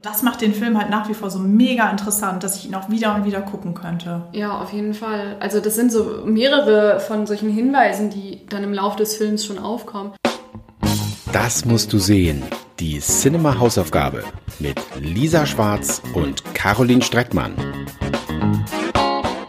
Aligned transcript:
Das 0.00 0.22
macht 0.22 0.42
den 0.42 0.54
Film 0.54 0.78
halt 0.78 0.90
nach 0.90 1.08
wie 1.08 1.14
vor 1.14 1.28
so 1.28 1.40
mega 1.40 1.90
interessant, 1.90 2.44
dass 2.44 2.54
ich 2.54 2.66
ihn 2.66 2.74
auch 2.76 2.88
wieder 2.88 3.16
und 3.16 3.24
wieder 3.24 3.42
gucken 3.42 3.74
könnte. 3.74 4.22
Ja, 4.30 4.60
auf 4.60 4.72
jeden 4.72 4.94
Fall. 4.94 5.34
Also 5.40 5.58
das 5.58 5.74
sind 5.74 5.90
so 5.90 6.22
mehrere 6.24 7.00
von 7.00 7.26
solchen 7.26 7.50
Hinweisen, 7.50 8.08
die 8.08 8.46
dann 8.46 8.62
im 8.62 8.72
Laufe 8.72 8.98
des 8.98 9.16
Films 9.16 9.44
schon 9.44 9.58
aufkommen. 9.58 10.12
Das 11.32 11.64
musst 11.64 11.92
du 11.92 11.98
sehen. 11.98 12.44
Die 12.78 13.00
Cinema 13.00 13.58
Hausaufgabe 13.58 14.22
mit 14.60 14.80
Lisa 15.00 15.46
Schwarz 15.46 16.00
und 16.14 16.44
Caroline 16.54 17.02
Streckmann. 17.02 17.56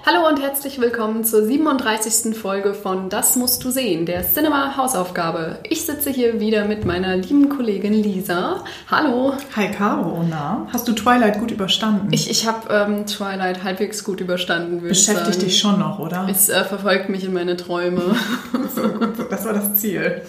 Hallo 0.03 0.18
und 0.29 0.39
herzlich 0.39 0.79
willkommen 0.79 1.23
zur 1.23 1.43
37. 1.43 2.37
Folge 2.37 2.75
von 2.75 3.09
Das 3.09 3.35
musst 3.35 3.63
du 3.63 3.71
sehen, 3.71 4.05
der 4.05 4.21
Cinema 4.21 4.77
Hausaufgabe. 4.77 5.57
Ich 5.67 5.87
sitze 5.87 6.11
hier 6.11 6.39
wieder 6.39 6.65
mit 6.65 6.85
meiner 6.85 7.17
lieben 7.17 7.49
Kollegin 7.49 7.93
Lisa. 7.93 8.63
Hallo. 8.91 9.33
Hi 9.55 9.71
Caro, 9.71 10.23
na? 10.29 10.67
Hast 10.71 10.87
du 10.87 10.93
Twilight 10.93 11.39
gut 11.39 11.49
überstanden? 11.49 12.09
Ich, 12.11 12.29
ich 12.29 12.45
habe 12.45 12.71
ähm, 12.71 13.07
Twilight 13.07 13.63
halbwegs 13.63 14.03
gut 14.03 14.21
überstanden, 14.21 14.81
Beschäftigt 14.81 15.41
dich 15.41 15.57
schon 15.57 15.79
noch, 15.79 15.97
oder? 15.97 16.27
Es 16.29 16.47
äh, 16.47 16.63
verfolgt 16.63 17.09
mich 17.09 17.23
in 17.23 17.33
meine 17.33 17.57
Träume. 17.57 18.15
das 19.31 19.45
war 19.45 19.53
das 19.53 19.77
Ziel. 19.77 20.21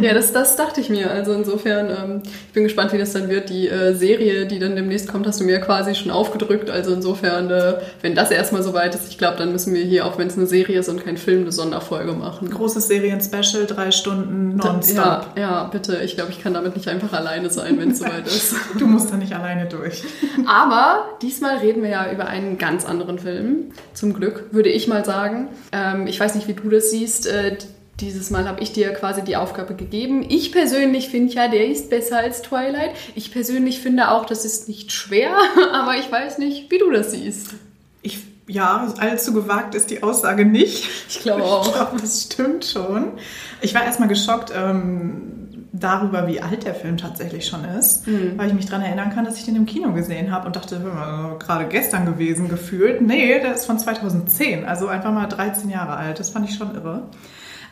ja, 0.00 0.14
das, 0.14 0.32
das 0.32 0.56
dachte 0.56 0.80
ich 0.80 0.90
mir. 0.90 1.12
Also 1.12 1.32
insofern, 1.32 1.90
ähm, 1.90 2.22
ich 2.24 2.52
bin 2.52 2.64
gespannt, 2.64 2.92
wie 2.92 2.98
das 2.98 3.12
dann 3.12 3.28
wird. 3.28 3.50
Die 3.50 3.68
äh, 3.68 3.94
Serie, 3.94 4.46
die 4.46 4.58
dann 4.58 4.74
demnächst 4.74 5.06
kommt, 5.06 5.28
hast 5.28 5.40
du 5.40 5.44
mir 5.44 5.60
quasi 5.60 5.94
schon 5.94 6.10
aufgedrückt. 6.10 6.70
Also 6.70 6.92
insofern, 6.92 7.52
äh, 7.52 7.74
wenn 8.02 8.16
das 8.16 8.32
erstmal 8.32 8.64
soweit 8.64 8.96
ist, 8.96 9.08
ich 9.08 9.16
glaube, 9.16 9.43
dann 9.44 9.52
müssen 9.52 9.74
wir 9.74 9.84
hier, 9.84 10.06
auch 10.06 10.16
wenn 10.16 10.28
es 10.28 10.38
eine 10.38 10.46
Serie 10.46 10.80
ist 10.80 10.88
und 10.88 11.04
kein 11.04 11.18
Film, 11.18 11.42
eine 11.42 11.52
Sonderfolge 11.52 12.12
machen. 12.12 12.48
Großes 12.48 12.88
Serien-Special, 12.88 13.66
drei 13.66 13.90
Stunden 13.90 14.56
nonstop. 14.56 14.96
Ja, 14.96 15.26
ja, 15.36 15.64
bitte. 15.64 16.00
Ich 16.02 16.16
glaube, 16.16 16.32
ich 16.32 16.42
kann 16.42 16.54
damit 16.54 16.76
nicht 16.76 16.88
einfach 16.88 17.12
alleine 17.12 17.50
sein, 17.50 17.78
wenn 17.78 17.90
es 17.90 17.98
soweit 17.98 18.26
ist. 18.26 18.54
du 18.78 18.86
musst 18.86 19.12
da 19.12 19.16
nicht 19.16 19.34
alleine 19.34 19.66
durch. 19.66 20.02
Aber 20.46 21.04
diesmal 21.20 21.58
reden 21.58 21.82
wir 21.82 21.90
ja 21.90 22.10
über 22.10 22.26
einen 22.26 22.56
ganz 22.56 22.86
anderen 22.86 23.18
Film. 23.18 23.72
Zum 23.92 24.14
Glück, 24.14 24.46
würde 24.52 24.70
ich 24.70 24.88
mal 24.88 25.04
sagen. 25.04 25.48
Ähm, 25.72 26.06
ich 26.06 26.18
weiß 26.18 26.34
nicht, 26.36 26.48
wie 26.48 26.54
du 26.54 26.70
das 26.70 26.90
siehst. 26.90 27.26
Äh, 27.26 27.58
dieses 28.00 28.30
Mal 28.30 28.48
habe 28.48 28.62
ich 28.62 28.72
dir 28.72 28.92
quasi 28.94 29.22
die 29.22 29.36
Aufgabe 29.36 29.74
gegeben. 29.74 30.24
Ich 30.26 30.52
persönlich 30.52 31.10
finde 31.10 31.34
ja, 31.34 31.48
der 31.48 31.68
ist 31.68 31.90
besser 31.90 32.18
als 32.18 32.40
Twilight. 32.40 32.92
Ich 33.14 33.30
persönlich 33.30 33.80
finde 33.80 34.10
auch, 34.10 34.24
das 34.24 34.44
ist 34.44 34.68
nicht 34.68 34.90
schwer, 34.90 35.36
aber 35.72 35.96
ich 35.98 36.10
weiß 36.10 36.38
nicht, 36.38 36.70
wie 36.70 36.78
du 36.78 36.90
das 36.90 37.12
siehst. 37.12 37.54
Ich 38.02 38.33
ja, 38.46 38.92
allzu 38.98 39.32
gewagt 39.32 39.74
ist 39.74 39.90
die 39.90 40.02
Aussage 40.02 40.44
nicht. 40.44 40.88
Ich 41.08 41.20
glaube 41.20 41.44
auch. 41.44 41.66
Ich 41.66 41.72
glaube, 41.72 42.00
das 42.00 42.22
stimmt 42.22 42.64
schon. 42.64 43.12
Ich 43.60 43.74
war 43.74 43.84
erstmal 43.84 44.08
geschockt 44.08 44.52
ähm, 44.54 45.66
darüber, 45.72 46.26
wie 46.26 46.40
alt 46.40 46.64
der 46.64 46.74
Film 46.74 46.96
tatsächlich 46.96 47.46
schon 47.46 47.64
ist, 47.64 48.06
mhm. 48.06 48.34
weil 48.36 48.48
ich 48.48 48.54
mich 48.54 48.66
daran 48.66 48.82
erinnern 48.82 49.10
kann, 49.14 49.24
dass 49.24 49.38
ich 49.38 49.44
den 49.44 49.56
im 49.56 49.66
Kino 49.66 49.92
gesehen 49.92 50.30
habe 50.30 50.46
und 50.46 50.56
dachte, 50.56 50.76
äh, 50.76 51.38
gerade 51.38 51.66
gestern 51.66 52.06
gewesen 52.06 52.48
gefühlt. 52.48 53.00
Nee, 53.00 53.40
der 53.40 53.54
ist 53.54 53.66
von 53.66 53.78
2010, 53.78 54.64
also 54.64 54.88
einfach 54.88 55.12
mal 55.12 55.26
13 55.26 55.70
Jahre 55.70 55.96
alt. 55.96 56.20
Das 56.20 56.30
fand 56.30 56.48
ich 56.48 56.56
schon 56.56 56.74
irre. 56.74 57.04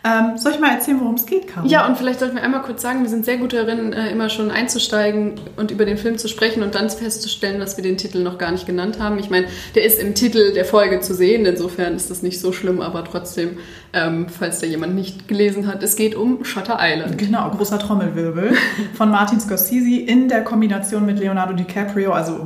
Ähm, 0.04 0.36
soll 0.36 0.52
ich 0.52 0.58
mal 0.58 0.72
erzählen, 0.72 0.98
worum 1.00 1.14
es 1.14 1.26
geht, 1.26 1.46
Caro? 1.46 1.66
Ja, 1.66 1.86
und 1.86 1.96
vielleicht 1.96 2.18
sollten 2.18 2.34
wir 2.34 2.42
einmal 2.42 2.62
kurz 2.62 2.82
sagen, 2.82 3.02
wir 3.02 3.08
sind 3.08 3.24
sehr 3.24 3.36
gut 3.36 3.52
darin, 3.52 3.92
äh, 3.92 4.10
immer 4.10 4.30
schon 4.30 4.50
einzusteigen 4.50 5.34
und 5.56 5.70
über 5.70 5.84
den 5.84 5.96
Film 5.96 6.18
zu 6.18 6.26
sprechen 6.28 6.64
und 6.64 6.74
dann 6.74 6.90
festzustellen, 6.90 7.60
dass 7.60 7.76
wir 7.76 7.84
den 7.84 7.96
Titel 7.96 8.20
noch 8.20 8.36
gar 8.36 8.50
nicht 8.50 8.66
genannt 8.66 8.98
haben. 8.98 9.20
Ich 9.20 9.30
meine, 9.30 9.46
der 9.76 9.84
ist 9.84 10.00
im 10.00 10.14
Titel 10.14 10.54
der 10.54 10.64
Folge 10.64 11.00
zu 11.00 11.14
sehen, 11.14 11.46
insofern 11.46 11.94
ist 11.94 12.10
das 12.10 12.22
nicht 12.22 12.40
so 12.40 12.52
schlimm, 12.52 12.80
aber 12.80 13.04
trotzdem, 13.04 13.58
ähm, 13.92 14.26
falls 14.28 14.58
da 14.58 14.66
jemand 14.66 14.96
nicht 14.96 15.28
gelesen 15.28 15.68
hat, 15.68 15.84
es 15.84 15.94
geht 15.94 16.16
um 16.16 16.44
Shutter 16.44 16.78
Island. 16.80 17.16
Genau, 17.18 17.48
großer 17.50 17.78
Trommelwirbel 17.78 18.54
von 18.94 19.10
Martin 19.10 19.38
Scorsese 19.38 20.00
in 20.00 20.28
der 20.28 20.42
Kombination 20.42 21.06
mit 21.06 21.20
Leonardo 21.20 21.52
DiCaprio. 21.52 22.12
Also, 22.12 22.44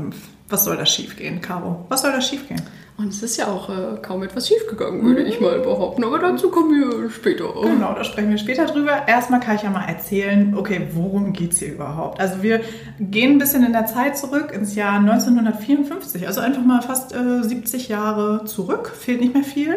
was 0.51 0.65
soll 0.65 0.77
da 0.77 0.85
schiefgehen, 0.85 1.41
Caro? 1.41 1.87
Was 1.89 2.03
soll 2.03 2.13
da 2.13 2.21
schiefgehen? 2.21 2.61
Und 2.99 3.09
es 3.09 3.23
ist 3.23 3.37
ja 3.37 3.49
auch 3.49 3.69
äh, 3.69 3.99
kaum 4.01 4.23
etwas 4.23 4.49
schiefgegangen, 4.49 5.03
würde 5.03 5.23
ich 5.23 5.39
mal 5.39 5.59
behaupten. 5.59 6.03
Aber 6.03 6.19
dazu 6.19 6.51
kommen 6.51 6.71
wir 6.71 7.11
später. 7.11 7.53
Genau, 7.61 7.93
da 7.93 8.05
sprechen 8.05 8.31
wir 8.31 8.39
später 8.39 8.65
drüber. 8.65 9.07
Erstmal 9.07 9.41
kann 9.41 9.57
ich 9.57 9.63
ja 9.63 9.71
mal 9.71 9.85
erzählen, 9.85 10.57
okay, 10.57 10.89
worum 10.93 11.35
geht 11.35 11.53
es 11.53 11.59
hier 11.59 11.75
überhaupt? 11.75 12.19
Also 12.21 12.43
wir 12.43 12.63
gehen 12.99 13.33
ein 13.33 13.39
bisschen 13.39 13.67
in 13.67 13.73
der 13.73 13.85
Zeit 13.85 14.17
zurück 14.17 14.51
ins 14.51 14.75
Jahr 14.75 14.99
1954. 14.99 16.27
Also 16.27 16.41
einfach 16.41 16.65
mal 16.65 16.81
fast 16.81 17.15
äh, 17.15 17.43
70 17.43 17.89
Jahre 17.89 18.47
zurück. 18.47 18.93
Fehlt 18.99 19.21
nicht 19.21 19.35
mehr 19.35 19.45
viel. 19.45 19.77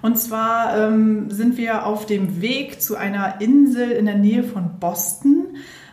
Und 0.00 0.16
zwar 0.16 0.78
ähm, 0.78 1.30
sind 1.30 1.56
wir 1.56 1.86
auf 1.86 2.06
dem 2.06 2.40
Weg 2.40 2.80
zu 2.80 2.94
einer 2.94 3.40
Insel 3.40 3.90
in 3.90 4.06
der 4.06 4.16
Nähe 4.16 4.44
von 4.44 4.78
Boston. 4.78 5.43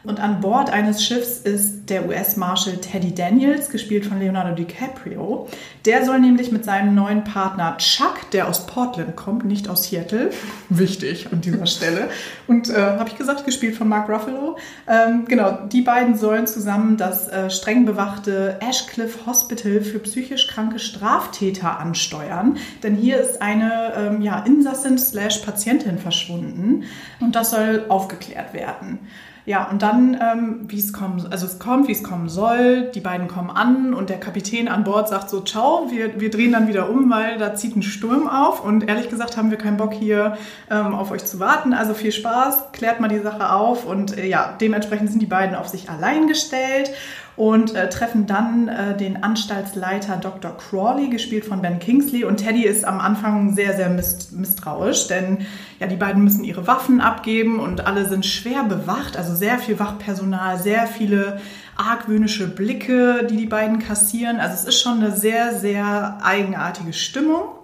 Und 0.04 0.20
an 0.20 0.42
Bord 0.42 0.72
eines 0.72 1.04
Schiffs 1.04 1.38
ist 1.38 1.90
der 1.90 2.08
US-Marshal 2.08 2.78
Teddy 2.78 3.14
Daniels, 3.14 3.70
gespielt 3.70 4.06
von 4.06 4.20
Leonardo 4.20 4.56
DiCaprio. 4.56 5.48
Der 5.86 6.06
soll 6.06 6.20
nämlich 6.20 6.52
mit 6.52 6.66
seinem 6.66 6.96
neuen 6.96 7.24
Partner 7.24 7.78
Chuck, 7.78 8.32
der 8.32 8.48
aus 8.48 8.66
Portland 8.66 9.16
kommt, 9.16 9.46
nicht 9.46 9.70
aus 9.70 9.84
Seattle, 9.84 10.32
wichtig 10.70 11.28
an 11.32 11.42
dieser 11.42 11.68
Stelle, 11.68 12.10
und 12.48 12.70
äh, 12.70 12.74
habe 12.74 13.10
ich 13.10 13.18
gesagt, 13.18 13.46
gespielt 13.46 13.76
von 13.76 13.88
Mark 13.88 14.10
Ruffalo, 14.10 14.58
ähm, 14.88 15.26
genau, 15.28 15.68
die 15.72 15.82
beiden 15.82 16.18
sollen 16.18 16.48
zusammen 16.48 16.98
das 16.98 17.28
äh, 17.28 17.50
streng 17.50 17.86
bewachte 17.86 18.60
Ashcliff 18.60 19.26
Hospital 19.28 19.82
für 19.82 20.00
psychisch 20.00 20.48
kranke 20.48 20.80
Straftäter 20.80 21.80
ansteuern. 21.80 22.58
Denn 22.82 22.96
hier 22.96 23.20
ist 23.20 23.42
eine 23.42 23.94
ähm, 23.96 24.22
ja, 24.22 24.40
Insassin 24.46 24.98
slash 24.98 25.40
Patientin 25.40 26.00
verschwunden 26.00 26.84
und 27.20 27.36
das 27.36 27.52
soll 27.52 27.86
aufgeklärt 27.90 28.54
werden. 28.54 29.00
Ja, 29.46 29.68
und 29.70 29.82
dann, 29.82 30.20
ähm, 30.22 30.60
wie 30.68 30.78
es 30.78 30.94
kommen, 30.94 31.26
also 31.32 31.48
es 31.48 31.58
kommt, 31.58 31.88
wie 31.88 31.94
es 31.94 32.04
kommen 32.04 32.30
soll. 32.30 32.92
Die 32.94 33.00
beiden 33.00 33.28
kommen 33.28 33.50
an 33.50 33.94
und 33.94 34.10
der 34.10 34.20
Kapitän 34.20 34.68
an 34.68 34.84
Bord 34.84 35.10
sagt 35.10 35.32
so, 35.32 35.42
ciao, 35.42 35.90
wir, 35.90 36.20
wir 36.20 36.30
drehen 36.30 36.52
dann 36.52 36.68
wieder 36.68 36.90
um, 36.90 37.10
weil 37.10 37.40
da 37.40 37.56
zieht 37.56 37.76
ein 37.76 37.82
Sturm 37.82 38.28
auf. 38.28 38.64
Und 38.64 38.88
ehrlich 38.88 39.10
gesagt 39.10 39.38
haben 39.38 39.50
wir 39.50 39.58
keinen 39.58 39.78
Bock 39.78 39.94
hier 39.94 40.38
ähm, 40.70 40.94
auf 40.94 41.10
euch 41.10 41.26
zu 41.26 41.40
warten. 41.40 41.74
Also 41.74 41.96
viel 41.96 42.12
Spaß, 42.12 42.72
klärt 42.72 43.00
mal 43.00 43.08
die 43.08 43.20
Sache 43.20 43.52
auf. 43.52 43.86
Und 43.86 44.18
äh, 44.18 44.28
ja, 44.28 44.56
dementsprechend 44.62 45.10
sind 45.10 45.22
die 45.22 45.28
beiden 45.28 45.56
auf 45.56 45.68
sich 45.68 45.90
allein 45.90 46.28
gestellt 46.28 46.92
und 47.36 47.76
äh, 47.76 47.90
treffen 47.90 48.28
dann 48.28 48.68
äh, 48.68 48.98
den 48.98 49.24
Anstaltsleiter 49.24 50.18
Dr. 50.18 50.56
Crawley, 50.58 51.10
gespielt 51.10 51.46
von 51.46 51.62
Ben 51.62 51.80
Kingsley. 51.80 52.24
Und 52.24 52.38
Teddy 52.38 52.66
ist 52.66 52.86
am 52.86 53.00
Anfang 53.00 53.56
sehr, 53.56 53.76
sehr 53.76 53.90
misstrauisch, 53.90 55.08
denn 55.08 55.40
ja, 55.80 55.88
die 55.88 55.96
beiden 55.96 56.24
müssen 56.24 56.44
ihre 56.44 56.68
Waffen 56.68 57.02
abgeben 57.02 57.60
und 57.60 57.88
alle 57.88 58.08
sind 58.08 58.26
schwer 58.26 58.64
bewacht, 58.64 59.18
also 59.18 59.34
sehr 59.34 59.60
viel 59.60 59.80
Wachpersonal, 59.80 60.60
sehr 60.60 60.88
viele 60.88 61.40
argwöhnische 61.78 62.48
Blicke, 62.48 63.28
die 63.30 63.38
die 63.38 63.48
beiden 63.48 63.80
kassieren. 63.80 64.40
Also 64.40 64.56
es 64.56 64.66
ist 64.66 64.82
schon 64.82 64.98
eine 64.98 65.16
sehr, 65.16 65.54
sehr 65.54 66.20
eigenartige 66.22 66.94
Stimmung. 66.94 67.61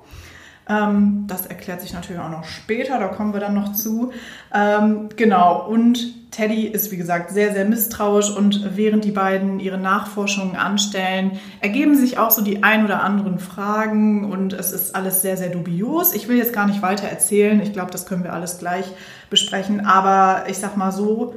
Ähm, 0.69 1.25
das 1.27 1.45
erklärt 1.45 1.81
sich 1.81 1.93
natürlich 1.93 2.21
auch 2.21 2.29
noch 2.29 2.43
später, 2.43 2.99
da 2.99 3.07
kommen 3.07 3.33
wir 3.33 3.39
dann 3.39 3.53
noch 3.53 3.73
zu. 3.73 4.11
Ähm, 4.53 5.09
genau, 5.15 5.67
und 5.67 6.31
Teddy 6.31 6.67
ist 6.67 6.91
wie 6.91 6.97
gesagt 6.97 7.31
sehr, 7.31 7.53
sehr 7.53 7.65
misstrauisch 7.65 8.29
und 8.29 8.75
während 8.75 9.05
die 9.05 9.11
beiden 9.11 9.59
ihre 9.59 9.77
Nachforschungen 9.77 10.55
anstellen, 10.55 11.39
ergeben 11.61 11.95
sich 11.95 12.17
auch 12.17 12.31
so 12.31 12.43
die 12.43 12.63
ein 12.63 12.83
oder 12.85 13.01
anderen 13.01 13.39
Fragen 13.39 14.31
und 14.31 14.53
es 14.53 14.71
ist 14.71 14.95
alles 14.95 15.21
sehr, 15.21 15.37
sehr 15.37 15.49
dubios. 15.49 16.13
Ich 16.13 16.27
will 16.27 16.37
jetzt 16.37 16.53
gar 16.53 16.67
nicht 16.67 16.81
weiter 16.81 17.07
erzählen, 17.07 17.61
ich 17.61 17.73
glaube, 17.73 17.91
das 17.91 18.05
können 18.05 18.23
wir 18.23 18.33
alles 18.33 18.59
gleich 18.59 18.85
besprechen, 19.29 19.85
aber 19.85 20.49
ich 20.49 20.57
sag 20.57 20.77
mal 20.77 20.91
so, 20.91 21.35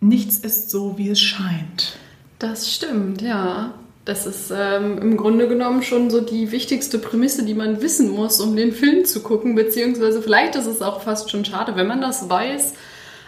nichts 0.00 0.38
ist 0.38 0.70
so, 0.70 0.98
wie 0.98 1.08
es 1.08 1.20
scheint. 1.20 1.96
Das 2.38 2.74
stimmt, 2.74 3.22
ja. 3.22 3.72
Das 4.04 4.26
ist 4.26 4.52
ähm, 4.56 4.98
im 4.98 5.16
Grunde 5.16 5.46
genommen 5.46 5.82
schon 5.84 6.10
so 6.10 6.20
die 6.20 6.50
wichtigste 6.50 6.98
Prämisse, 6.98 7.44
die 7.44 7.54
man 7.54 7.82
wissen 7.82 8.10
muss, 8.10 8.40
um 8.40 8.56
den 8.56 8.72
Film 8.72 9.04
zu 9.04 9.22
gucken, 9.22 9.54
beziehungsweise 9.54 10.20
vielleicht 10.20 10.56
ist 10.56 10.66
es 10.66 10.82
auch 10.82 11.02
fast 11.02 11.30
schon 11.30 11.44
schade, 11.44 11.76
wenn 11.76 11.86
man 11.86 12.00
das 12.00 12.28
weiß, 12.28 12.74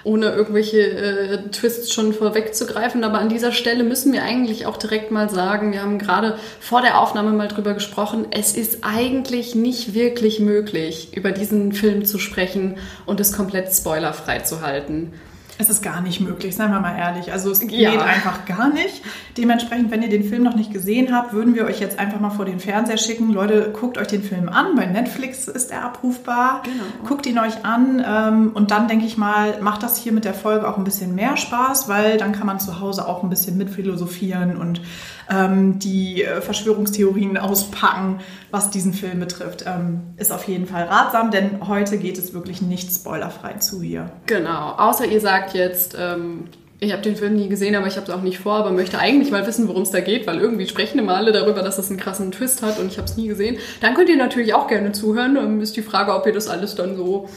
ohne 0.03 0.33
irgendwelche 0.33 0.81
äh, 0.81 1.49
Twists 1.51 1.93
schon 1.93 2.13
vorwegzugreifen. 2.13 3.05
Aber 3.05 3.21
an 3.21 3.29
dieser 3.29 3.53
Stelle 3.53 3.85
müssen 3.85 4.13
wir 4.13 4.25
eigentlich 4.25 4.67
auch 4.67 4.77
direkt 4.77 5.13
mal 5.13 5.31
sagen, 5.31 5.73
wir 5.73 5.81
haben 5.81 6.01
gerade 6.01 6.39
vor 6.59 6.83
der 6.83 7.01
Aufnahme 7.01 7.31
mal 7.31 7.49
drüber 7.49 7.75
gesprochen, 7.75 8.27
es 8.33 8.57
ist 8.57 8.79
eigentlich 8.83 9.55
nicht 9.55 9.95
wirklich 9.95 10.41
möglich, 10.41 11.17
über 11.17 11.31
diesen 11.31 11.73
Film 11.73 12.05
zu 12.05 12.19
sprechen 12.19 12.79
und 13.07 13.21
es 13.21 13.33
komplett 13.33 13.73
spoilerfrei 13.73 14.41
zu 14.41 14.61
halten. 14.61 15.13
Es 15.57 15.71
ist 15.71 15.83
gar 15.83 16.01
nicht 16.01 16.21
möglich, 16.21 16.57
seien 16.57 16.73
wir 16.73 16.81
mal 16.81 16.97
ehrlich. 16.97 17.33
Also 17.33 17.51
es 17.51 17.61
geht 17.61 17.71
ja. 17.73 18.01
einfach 18.01 18.45
gar 18.45 18.73
nicht. 18.73 19.03
Dementsprechend, 19.37 19.91
wenn 19.93 20.03
ihr 20.03 20.09
den 20.09 20.25
Film 20.25 20.43
noch 20.43 20.57
nicht 20.57 20.73
gesehen 20.73 21.15
habt, 21.15 21.33
würden 21.33 21.55
wir 21.55 21.65
euch 21.67 21.79
jetzt 21.79 21.99
einfach 21.99 22.19
mal 22.19 22.31
vor 22.31 22.45
den 22.45 22.59
Fernseher 22.59 22.99
schicken. 22.99 23.33
Leute, 23.33 23.71
guckt 23.73 23.97
euch 23.97 24.09
den 24.09 24.23
Film 24.23 24.49
an. 24.49 24.75
Bei 24.75 24.87
Netflix 24.87 25.47
ist 25.47 25.71
er 25.71 25.85
abrufbar. 25.85 26.63
Genau. 26.65 27.09
Guckt 27.09 27.27
ihn 27.27 27.39
euch 27.39 27.65
an 27.65 28.05
ähm, 28.05 28.51
und 28.55 28.73
dann 28.73 28.89
denke 28.89 29.07
ich 29.07 29.17
mal, 29.17 29.61
macht 29.61 29.85
das 29.85 29.97
hier 29.97 30.13
mit 30.13 30.25
der 30.25 30.35
Folge 30.35 30.69
auch 30.69 30.77
ein 30.77 30.85
bisschen 30.85 31.15
mehr 31.15 31.37
Spaß, 31.37 31.89
weil 31.89 32.19
dann 32.19 32.33
kann 32.33 32.47
man 32.47 32.59
zu 32.59 32.81
Hause 32.81 33.07
auch 33.07 33.23
ein 33.23 33.31
bisschen 33.31 33.57
mitphilosophieren 33.57 34.57
und 34.57 34.81
ähm, 35.31 35.79
die 35.79 36.23
äh, 36.23 36.41
Verschwörungstheorien 36.41 37.37
auspacken, 37.39 38.21
was 38.51 38.71
diesen 38.71 38.93
Film 38.93 39.21
betrifft. 39.21 39.65
Ähm, 39.67 40.03
ist 40.17 40.33
auf 40.33 40.47
jeden 40.49 40.67
Fall 40.67 40.85
ratsam, 40.85 41.31
denn 41.31 41.67
heute 41.67 41.99
geht 41.99 42.19
es 42.19 42.35
wirklich 42.35 42.63
nicht 42.63 42.93
spoilerfrei 42.93 43.55
zu 43.55 43.83
hier. 43.83 44.11
Genau, 44.27 44.73
außer 44.73 45.07
ihr 45.07 45.21
sagt 45.21 45.55
jetzt, 45.55 45.97
ähm, 45.99 46.45
Ich 46.81 46.93
habe 46.93 47.03
den 47.03 47.17
Film 47.17 47.35
nie 47.37 47.49
gesehen, 47.49 47.75
aber 47.77 47.87
ich 47.87 47.97
habe 47.97 48.07
es 48.07 48.13
auch 48.13 48.21
nicht 48.21 48.39
vor, 48.41 48.55
aber 48.57 48.71
möchte 48.71 48.99
eigentlich 48.99 49.31
mal 49.31 49.47
wissen, 49.47 49.69
worum 49.69 49.83
es 49.85 49.91
da 49.91 50.01
geht, 50.01 50.27
weil 50.27 50.39
irgendwie 50.39 50.67
sprechen 50.67 50.99
immer 50.99 51.15
alle 51.17 51.33
darüber, 51.33 51.63
dass 51.63 51.79
es 51.79 51.89
einen 51.89 51.99
krassen 51.99 52.31
Twist 52.31 52.63
hat 52.63 52.79
und 52.79 52.89
ich 52.89 52.99
habe 52.99 53.09
es 53.09 53.17
nie 53.17 53.29
gesehen. 53.29 53.57
Dann 53.81 53.95
könnt 53.95 54.11
ihr 54.11 54.17
natürlich 54.19 54.53
auch 54.53 54.67
gerne 54.67 54.93
zuhören. 54.93 55.37
Ähm, 55.37 55.61
ist 55.63 55.77
die 55.77 55.83
Frage, 55.83 56.13
ob 56.15 56.27
ihr 56.27 56.35
das 56.35 56.49
alles 56.49 56.75
dann 56.75 56.97
so 56.97 57.29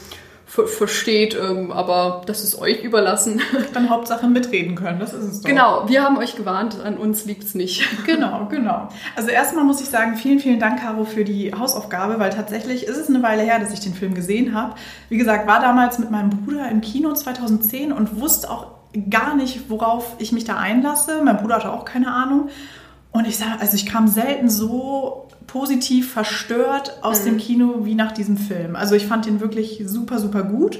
versteht, 0.48 1.36
ähm, 1.36 1.70
aber 1.70 2.22
das 2.24 2.42
ist 2.42 2.58
euch 2.58 2.82
überlassen. 2.82 3.40
Dann 3.74 3.90
Hauptsache 3.90 4.26
mitreden 4.26 4.74
können, 4.74 4.98
das 4.98 5.12
ist 5.12 5.24
es 5.24 5.40
doch. 5.42 5.48
Genau, 5.48 5.84
wir 5.88 6.02
haben 6.02 6.16
euch 6.16 6.36
gewarnt, 6.36 6.80
an 6.80 6.96
uns 6.96 7.26
liegt 7.26 7.44
es 7.44 7.54
nicht. 7.54 7.86
Genau, 8.08 8.46
genau. 8.50 8.88
Also 9.16 9.28
erstmal 9.28 9.64
muss 9.64 9.82
ich 9.82 9.88
sagen, 9.88 10.16
vielen, 10.16 10.38
vielen 10.38 10.58
Dank, 10.58 10.80
Caro, 10.80 11.04
für 11.04 11.24
die 11.24 11.52
Hausaufgabe, 11.52 12.18
weil 12.18 12.30
tatsächlich 12.30 12.84
ist 12.84 12.96
es 12.96 13.08
eine 13.08 13.22
Weile 13.22 13.42
her, 13.42 13.58
dass 13.58 13.72
ich 13.72 13.80
den 13.80 13.92
Film 13.92 14.14
gesehen 14.14 14.54
habe. 14.54 14.74
Wie 15.10 15.18
gesagt, 15.18 15.46
war 15.46 15.60
damals 15.60 15.98
mit 15.98 16.10
meinem 16.10 16.30
Bruder 16.30 16.70
im 16.70 16.80
Kino 16.80 17.12
2010 17.12 17.92
und 17.92 18.18
wusste 18.20 18.50
auch 18.50 18.68
gar 19.10 19.36
nicht, 19.36 19.68
worauf 19.68 20.16
ich 20.18 20.32
mich 20.32 20.44
da 20.44 20.56
einlasse. 20.56 21.20
Mein 21.22 21.36
Bruder 21.36 21.56
hatte 21.56 21.70
auch 21.70 21.84
keine 21.84 22.10
Ahnung. 22.10 22.48
Und 23.18 23.26
ich 23.26 23.36
sage, 23.36 23.60
also 23.60 23.74
ich 23.74 23.84
kam 23.84 24.06
selten 24.06 24.48
so 24.48 25.26
positiv 25.48 26.12
verstört 26.12 26.98
aus 27.02 27.22
mhm. 27.22 27.24
dem 27.24 27.38
Kino 27.38 27.74
wie 27.80 27.96
nach 27.96 28.12
diesem 28.12 28.36
Film. 28.36 28.76
Also 28.76 28.94
ich 28.94 29.08
fand 29.08 29.26
den 29.26 29.40
wirklich 29.40 29.82
super, 29.86 30.20
super 30.20 30.44
gut. 30.44 30.78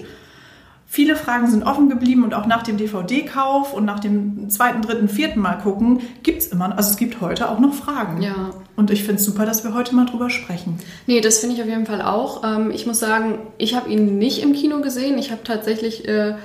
Viele 0.86 1.16
Fragen 1.16 1.50
sind 1.50 1.64
offen 1.64 1.88
geblieben 1.88 2.22
und 2.22 2.34
auch 2.34 2.46
nach 2.46 2.62
dem 2.62 2.76
DVD-Kauf 2.76 3.74
und 3.74 3.84
nach 3.84 3.98
dem 3.98 4.48
zweiten, 4.50 4.82
dritten, 4.82 5.08
vierten 5.08 5.40
Mal 5.40 5.56
gucken 5.56 6.00
gibt 6.22 6.38
es 6.38 6.46
immer, 6.46 6.76
also 6.76 6.90
es 6.90 6.96
gibt 6.96 7.20
heute 7.20 7.50
auch 7.50 7.58
noch 7.58 7.74
Fragen. 7.74 8.22
Ja. 8.22 8.50
Und 8.76 8.92
ich 8.92 9.02
finde 9.02 9.16
es 9.16 9.24
super, 9.24 9.44
dass 9.44 9.64
wir 9.64 9.74
heute 9.74 9.96
mal 9.96 10.06
drüber 10.06 10.30
sprechen. 10.30 10.78
Nee, 11.08 11.20
das 11.20 11.40
finde 11.40 11.56
ich 11.56 11.62
auf 11.62 11.68
jeden 11.68 11.86
Fall 11.86 12.02
auch. 12.02 12.44
Ähm, 12.44 12.70
ich 12.70 12.86
muss 12.86 13.00
sagen, 13.00 13.40
ich 13.58 13.74
habe 13.74 13.90
ihn 13.90 14.16
nicht 14.16 14.44
im 14.44 14.52
Kino 14.52 14.80
gesehen. 14.80 15.18
Ich 15.18 15.32
habe 15.32 15.42
tatsächlich 15.42 16.06
äh, 16.06 16.36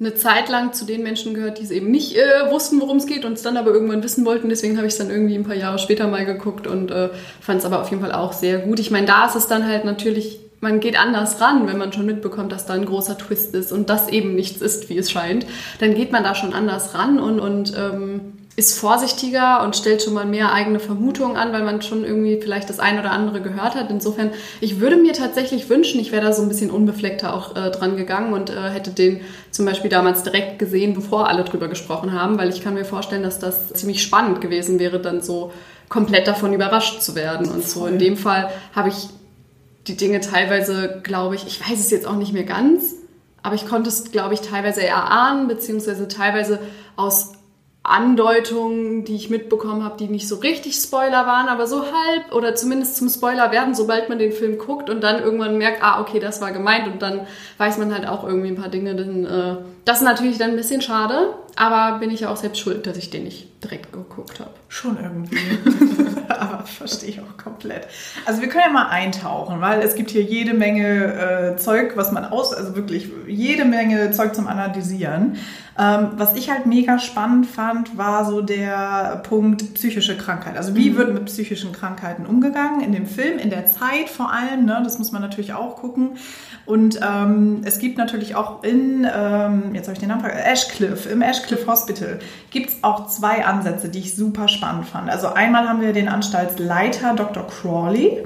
eine 0.00 0.14
Zeit 0.14 0.48
lang 0.48 0.72
zu 0.72 0.84
den 0.84 1.02
Menschen 1.02 1.34
gehört, 1.34 1.58
die 1.58 1.64
es 1.64 1.70
eben 1.70 1.90
nicht 1.90 2.16
äh, 2.16 2.50
wussten, 2.50 2.80
worum 2.80 2.98
es 2.98 3.06
geht 3.06 3.24
und 3.24 3.32
es 3.32 3.42
dann 3.42 3.56
aber 3.56 3.72
irgendwann 3.72 4.02
wissen 4.02 4.24
wollten. 4.24 4.48
Deswegen 4.48 4.76
habe 4.76 4.86
ich 4.86 4.92
es 4.92 4.98
dann 4.98 5.10
irgendwie 5.10 5.34
ein 5.34 5.44
paar 5.44 5.56
Jahre 5.56 5.78
später 5.78 6.06
mal 6.06 6.24
geguckt 6.24 6.66
und 6.66 6.90
äh, 6.90 7.10
fand 7.40 7.60
es 7.60 7.64
aber 7.64 7.80
auf 7.80 7.90
jeden 7.90 8.02
Fall 8.02 8.12
auch 8.12 8.32
sehr 8.32 8.58
gut. 8.58 8.78
Ich 8.78 8.90
meine, 8.90 9.06
da 9.06 9.26
ist 9.26 9.34
es 9.34 9.48
dann 9.48 9.66
halt 9.66 9.84
natürlich, 9.84 10.38
man 10.60 10.78
geht 10.78 10.98
anders 10.98 11.40
ran, 11.40 11.66
wenn 11.66 11.78
man 11.78 11.92
schon 11.92 12.06
mitbekommt, 12.06 12.52
dass 12.52 12.66
da 12.66 12.74
ein 12.74 12.84
großer 12.86 13.18
Twist 13.18 13.54
ist 13.54 13.72
und 13.72 13.90
das 13.90 14.08
eben 14.08 14.36
nichts 14.36 14.62
ist, 14.62 14.88
wie 14.88 14.98
es 14.98 15.10
scheint. 15.10 15.46
Dann 15.80 15.94
geht 15.94 16.12
man 16.12 16.22
da 16.22 16.36
schon 16.36 16.52
anders 16.52 16.94
ran 16.94 17.18
und, 17.18 17.40
und 17.40 17.74
ähm, 17.76 18.37
ist 18.58 18.76
vorsichtiger 18.76 19.62
und 19.62 19.76
stellt 19.76 20.02
schon 20.02 20.14
mal 20.14 20.26
mehr 20.26 20.52
eigene 20.52 20.80
Vermutungen 20.80 21.36
an, 21.36 21.52
weil 21.52 21.62
man 21.62 21.80
schon 21.80 22.02
irgendwie 22.04 22.40
vielleicht 22.42 22.68
das 22.68 22.80
ein 22.80 22.98
oder 22.98 23.12
andere 23.12 23.40
gehört 23.40 23.76
hat. 23.76 23.88
Insofern, 23.88 24.32
ich 24.60 24.80
würde 24.80 24.96
mir 24.96 25.12
tatsächlich 25.12 25.70
wünschen, 25.70 26.00
ich 26.00 26.10
wäre 26.10 26.26
da 26.26 26.32
so 26.32 26.42
ein 26.42 26.48
bisschen 26.48 26.72
unbefleckter 26.72 27.34
auch 27.34 27.54
äh, 27.54 27.70
dran 27.70 27.96
gegangen 27.96 28.32
und 28.32 28.50
äh, 28.50 28.70
hätte 28.70 28.90
den 28.90 29.20
zum 29.52 29.64
Beispiel 29.64 29.88
damals 29.88 30.24
direkt 30.24 30.58
gesehen, 30.58 30.92
bevor 30.92 31.28
alle 31.28 31.44
drüber 31.44 31.68
gesprochen 31.68 32.12
haben, 32.12 32.36
weil 32.36 32.48
ich 32.48 32.60
kann 32.60 32.74
mir 32.74 32.84
vorstellen, 32.84 33.22
dass 33.22 33.38
das 33.38 33.68
ziemlich 33.74 34.02
spannend 34.02 34.40
gewesen 34.40 34.80
wäre, 34.80 34.98
dann 34.98 35.22
so 35.22 35.52
komplett 35.88 36.26
davon 36.26 36.52
überrascht 36.52 37.00
zu 37.00 37.14
werden. 37.14 37.48
Und 37.48 37.64
so 37.64 37.86
in 37.86 38.00
dem 38.00 38.16
Fall 38.16 38.50
habe 38.74 38.88
ich 38.88 39.08
die 39.86 39.96
Dinge 39.96 40.18
teilweise, 40.18 41.00
glaube 41.04 41.36
ich, 41.36 41.46
ich 41.46 41.60
weiß 41.60 41.78
es 41.78 41.92
jetzt 41.92 42.08
auch 42.08 42.16
nicht 42.16 42.32
mehr 42.32 42.42
ganz, 42.42 42.96
aber 43.40 43.54
ich 43.54 43.68
konnte 43.68 43.88
es, 43.88 44.10
glaube 44.10 44.34
ich, 44.34 44.40
teilweise 44.40 44.84
erahnen, 44.84 45.46
beziehungsweise 45.46 46.08
teilweise 46.08 46.58
aus 46.96 47.37
Andeutungen, 47.88 49.04
die 49.04 49.16
ich 49.16 49.30
mitbekommen 49.30 49.82
habe, 49.82 49.96
die 49.96 50.08
nicht 50.08 50.28
so 50.28 50.36
richtig 50.36 50.76
Spoiler 50.76 51.26
waren, 51.26 51.48
aber 51.48 51.66
so 51.66 51.82
halb 51.82 52.32
oder 52.32 52.54
zumindest 52.54 52.96
zum 52.96 53.08
Spoiler 53.08 53.50
werden, 53.50 53.74
sobald 53.74 54.08
man 54.08 54.18
den 54.18 54.32
Film 54.32 54.58
guckt 54.58 54.90
und 54.90 55.00
dann 55.02 55.22
irgendwann 55.22 55.56
merkt, 55.58 55.82
ah, 55.82 56.00
okay, 56.00 56.20
das 56.20 56.40
war 56.40 56.52
gemeint 56.52 56.86
und 56.86 57.00
dann 57.00 57.26
weiß 57.56 57.78
man 57.78 57.92
halt 57.92 58.06
auch 58.06 58.24
irgendwie 58.24 58.48
ein 58.48 58.56
paar 58.56 58.68
Dinge. 58.68 58.94
Denn, 58.94 59.24
äh, 59.24 59.56
das 59.84 59.98
ist 59.98 60.04
natürlich 60.04 60.38
dann 60.38 60.50
ein 60.50 60.56
bisschen 60.56 60.82
schade, 60.82 61.34
aber 61.56 61.98
bin 61.98 62.10
ich 62.10 62.20
ja 62.20 62.30
auch 62.30 62.36
selbst 62.36 62.60
schuld, 62.60 62.86
dass 62.86 62.96
ich 62.96 63.10
den 63.10 63.24
nicht 63.24 63.48
direkt 63.64 63.92
geguckt 63.92 64.38
habe. 64.40 64.50
Schon 64.68 64.98
irgendwie. 65.02 65.38
aber 66.40 66.64
verstehe 66.64 67.08
ich 67.10 67.20
auch 67.20 67.36
komplett. 67.42 67.86
Also 68.26 68.40
wir 68.40 68.48
können 68.48 68.64
ja 68.66 68.72
mal 68.72 68.88
eintauchen, 68.88 69.60
weil 69.60 69.80
es 69.80 69.94
gibt 69.94 70.10
hier 70.10 70.22
jede 70.22 70.54
Menge 70.54 71.14
äh, 71.14 71.56
Zeug, 71.56 71.96
was 71.96 72.12
man 72.12 72.24
aus, 72.24 72.52
also 72.52 72.76
wirklich 72.76 73.08
jede 73.26 73.64
Menge 73.64 74.10
Zeug 74.10 74.34
zum 74.34 74.46
Analysieren. 74.46 75.36
Ähm, 75.78 76.08
was 76.16 76.34
ich 76.34 76.50
halt 76.50 76.66
mega 76.66 76.98
spannend 76.98 77.46
fand, 77.46 77.96
war 77.96 78.24
so 78.24 78.40
der 78.40 79.22
Punkt 79.22 79.74
psychische 79.74 80.16
Krankheit. 80.16 80.56
Also 80.56 80.74
wie 80.74 80.90
mhm. 80.90 80.96
wird 80.96 81.14
mit 81.14 81.24
psychischen 81.26 81.72
Krankheiten 81.72 82.26
umgegangen 82.26 82.80
in 82.80 82.92
dem 82.92 83.06
Film, 83.06 83.38
in 83.38 83.50
der 83.50 83.66
Zeit 83.66 84.08
vor 84.08 84.32
allem. 84.32 84.64
Ne? 84.64 84.80
Das 84.82 84.98
muss 84.98 85.12
man 85.12 85.22
natürlich 85.22 85.52
auch 85.52 85.76
gucken. 85.76 86.16
Und 86.68 87.00
ähm, 87.02 87.62
es 87.64 87.78
gibt 87.78 87.96
natürlich 87.96 88.34
auch 88.34 88.62
in, 88.62 89.06
ähm, 89.10 89.74
jetzt 89.74 89.86
habe 89.86 89.94
ich 89.94 90.00
den 90.00 90.10
Namen 90.10 90.20
vergessen, 90.20 90.44
Ashcliff, 90.44 91.10
im 91.10 91.22
Ashcliff 91.22 91.66
Hospital 91.66 92.18
gibt 92.50 92.68
es 92.68 92.84
auch 92.84 93.06
zwei 93.06 93.46
Ansätze, 93.46 93.88
die 93.88 94.00
ich 94.00 94.14
super 94.14 94.48
spannend 94.48 94.84
fand. 94.84 95.08
Also 95.08 95.28
einmal 95.28 95.66
haben 95.66 95.80
wir 95.80 95.94
den 95.94 96.10
Anstaltsleiter 96.10 97.14
Dr. 97.14 97.46
Crawley. 97.46 98.22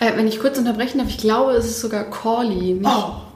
Äh, 0.00 0.14
wenn 0.16 0.26
ich 0.26 0.40
kurz 0.40 0.58
unterbrechen 0.58 0.98
darf, 0.98 1.08
ich 1.08 1.16
glaube, 1.16 1.52
es 1.52 1.64
ist 1.64 1.80
sogar 1.80 2.04
Corley, 2.04 2.74
nicht 2.74 2.86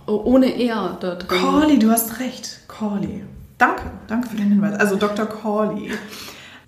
oh. 0.07 0.21
ohne 0.25 0.49
er 0.49 0.99
da 1.01 1.15
drin. 1.15 1.41
Corley, 1.41 1.79
du 1.79 1.91
hast 1.91 2.21
recht, 2.21 2.61
Corley. 2.69 3.25
Danke, 3.57 3.85
danke 4.09 4.29
für 4.29 4.37
den 4.37 4.49
Hinweis. 4.49 4.79
Also 4.79 4.97
Dr. 4.97 5.25
Corley. 5.25 5.91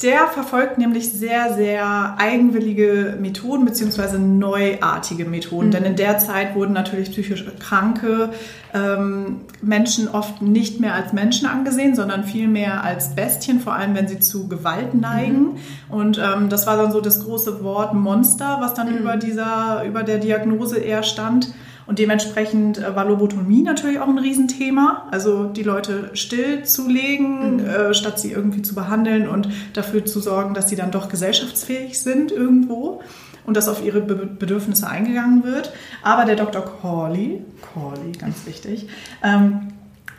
Der 0.02 0.26
verfolgt 0.26 0.78
nämlich 0.78 1.12
sehr, 1.12 1.54
sehr 1.54 2.16
eigenwillige 2.18 3.16
Methoden 3.20 3.64
bzw. 3.64 4.18
neuartige 4.18 5.24
Methoden. 5.24 5.68
Mhm. 5.68 5.70
Denn 5.70 5.84
in 5.84 5.96
der 5.96 6.18
Zeit 6.18 6.56
wurden 6.56 6.72
natürlich 6.72 7.12
psychisch 7.12 7.44
kranke 7.60 8.30
ähm, 8.74 9.42
Menschen 9.60 10.08
oft 10.08 10.42
nicht 10.42 10.80
mehr 10.80 10.94
als 10.94 11.12
Menschen 11.12 11.46
angesehen, 11.46 11.94
sondern 11.94 12.24
vielmehr 12.24 12.82
als 12.82 13.14
Bestien, 13.14 13.60
vor 13.60 13.74
allem 13.74 13.94
wenn 13.94 14.08
sie 14.08 14.18
zu 14.18 14.48
Gewalt 14.48 14.94
neigen. 14.94 15.40
Mhm. 15.40 15.56
Und 15.88 16.18
ähm, 16.18 16.48
das 16.48 16.66
war 16.66 16.76
dann 16.76 16.90
so 16.90 17.00
das 17.00 17.22
große 17.24 17.62
Wort 17.62 17.94
Monster, 17.94 18.58
was 18.60 18.74
dann 18.74 18.90
mhm. 18.90 18.98
über, 18.98 19.16
dieser, 19.16 19.84
über 19.84 20.02
der 20.02 20.18
Diagnose 20.18 20.78
eher 20.78 21.04
stand. 21.04 21.54
Und 21.86 21.98
dementsprechend 21.98 22.78
äh, 22.78 22.94
war 22.94 23.04
Lobotomie 23.04 23.62
natürlich 23.62 23.98
auch 23.98 24.08
ein 24.08 24.18
Riesenthema. 24.18 25.08
Also 25.10 25.44
die 25.44 25.62
Leute 25.62 26.10
stillzulegen, 26.14 27.56
mhm. 27.56 27.66
äh, 27.66 27.94
statt 27.94 28.20
sie 28.20 28.32
irgendwie 28.32 28.62
zu 28.62 28.74
behandeln 28.74 29.28
und 29.28 29.48
dafür 29.72 30.04
zu 30.04 30.20
sorgen, 30.20 30.54
dass 30.54 30.68
sie 30.68 30.76
dann 30.76 30.90
doch 30.90 31.08
gesellschaftsfähig 31.08 32.00
sind 32.00 32.32
irgendwo 32.32 33.02
und 33.44 33.56
dass 33.56 33.68
auf 33.68 33.84
ihre 33.84 34.00
Be 34.00 34.14
Bedürfnisse 34.14 34.88
eingegangen 34.88 35.44
wird. 35.44 35.72
Aber 36.02 36.24
der 36.24 36.36
Dr. 36.36 36.62
Corley, 36.62 37.44
Corley, 37.72 38.12
ganz 38.12 38.46
wichtig, 38.46 38.88
ähm, 39.22 39.68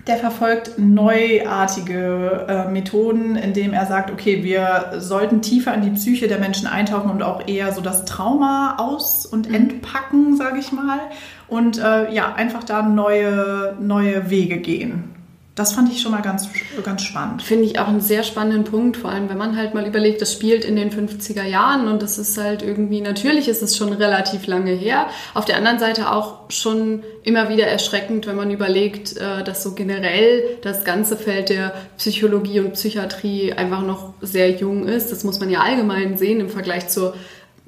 der 0.08 0.18
verfolgt 0.18 0.78
neuartige 0.78 2.46
äh, 2.50 2.70
Methoden, 2.70 3.38
indem 3.38 3.74
er 3.74 3.86
sagt, 3.86 4.12
okay, 4.12 4.44
wir 4.44 4.96
sollten 4.98 5.42
tiefer 5.42 5.74
in 5.74 5.82
die 5.82 5.92
Psyche 5.92 6.28
der 6.28 6.40
Menschen 6.40 6.68
eintauchen 6.68 7.10
und 7.10 7.24
auch 7.24 7.48
eher 7.48 7.72
so 7.72 7.80
das 7.80 8.04
Trauma 8.04 8.76
aus- 8.80 9.26
und 9.26 9.48
mhm. 9.48 9.56
entpacken, 9.56 10.36
sage 10.36 10.60
ich 10.60 10.74
mal. 10.74 11.00
Und 11.48 11.78
äh, 11.78 12.14
ja, 12.14 12.34
einfach 12.34 12.66
da 12.66 12.82
neue, 12.82 13.78
neue 13.80 14.30
Wege 14.30 14.58
gehen. 14.58 15.14
Das 15.56 15.74
fand 15.74 15.92
ich 15.92 16.02
schon 16.02 16.12
mal 16.12 16.24
ganz, 16.24 16.50
ganz 16.84 17.04
spannend. 17.04 17.44
Finde 17.44 17.66
ich 17.66 17.78
auch 17.78 17.88
einen 17.88 18.02
sehr 18.02 18.24
spannenden 18.24 18.64
Punkt, 18.64 18.98
vor 18.98 19.12
allem 19.12 19.30
wenn 19.30 19.38
man 19.38 19.56
halt 19.56 19.76
mal 19.76 19.86
überlegt, 19.86 20.20
das 20.20 20.34
spielt 20.34 20.66
in 20.66 20.76
den 20.76 20.90
50er 20.90 21.44
Jahren 21.44 21.88
und 21.88 22.02
das 22.02 22.18
ist 22.18 22.40
halt 22.40 22.64
irgendwie, 22.64 23.02
natürlich 23.02 23.48
ist 23.48 23.62
es 23.62 23.78
schon 23.78 23.94
relativ 23.94 24.48
lange 24.48 24.72
her. 24.72 25.06
Auf 25.36 25.46
der 25.46 25.58
anderen 25.58 25.78
Seite 25.78 26.12
auch 26.12 26.50
schon 26.50 27.04
immer 27.22 27.50
wieder 27.50 27.68
erschreckend, 27.68 28.26
wenn 28.26 28.36
man 28.36 28.50
überlegt, 28.50 29.16
äh, 29.18 29.44
dass 29.44 29.62
so 29.62 29.76
generell 29.76 30.58
das 30.64 30.86
ganze 30.86 31.18
Feld 31.18 31.50
der 31.50 31.76
Psychologie 32.00 32.60
und 32.60 32.74
Psychiatrie 32.74 33.54
einfach 33.54 33.84
noch 33.84 34.16
sehr 34.22 34.50
jung 34.50 34.88
ist. 34.88 35.12
Das 35.12 35.24
muss 35.24 35.40
man 35.40 35.52
ja 35.52 35.60
allgemein 35.60 36.18
sehen 36.18 36.40
im 36.40 36.50
Vergleich 36.50 36.88
zur 36.88 37.14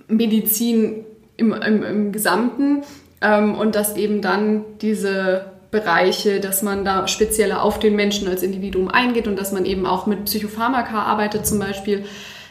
Medizin 0.08 1.06
im, 1.38 1.54
im, 1.54 1.84
im 1.84 2.12
Gesamten. 2.12 2.84
Ähm, 3.22 3.54
und 3.54 3.76
dass 3.76 3.96
eben 3.96 4.22
dann 4.22 4.66
diese 4.82 5.55
Bereiche, 5.76 6.40
dass 6.40 6.62
man 6.62 6.86
da 6.86 7.06
spezieller 7.10 7.62
auf 7.62 7.80
den 7.80 7.98
Menschen 7.98 8.30
als 8.30 8.44
Individuum 8.44 8.88
eingeht 8.88 9.28
und 9.28 9.38
dass 9.38 9.52
man 9.52 9.66
eben 9.66 9.86
auch 9.86 10.06
mit 10.06 10.24
Psychopharmaka 10.24 11.04
arbeitet 11.04 11.46
zum 11.46 11.60
Beispiel, 11.60 12.06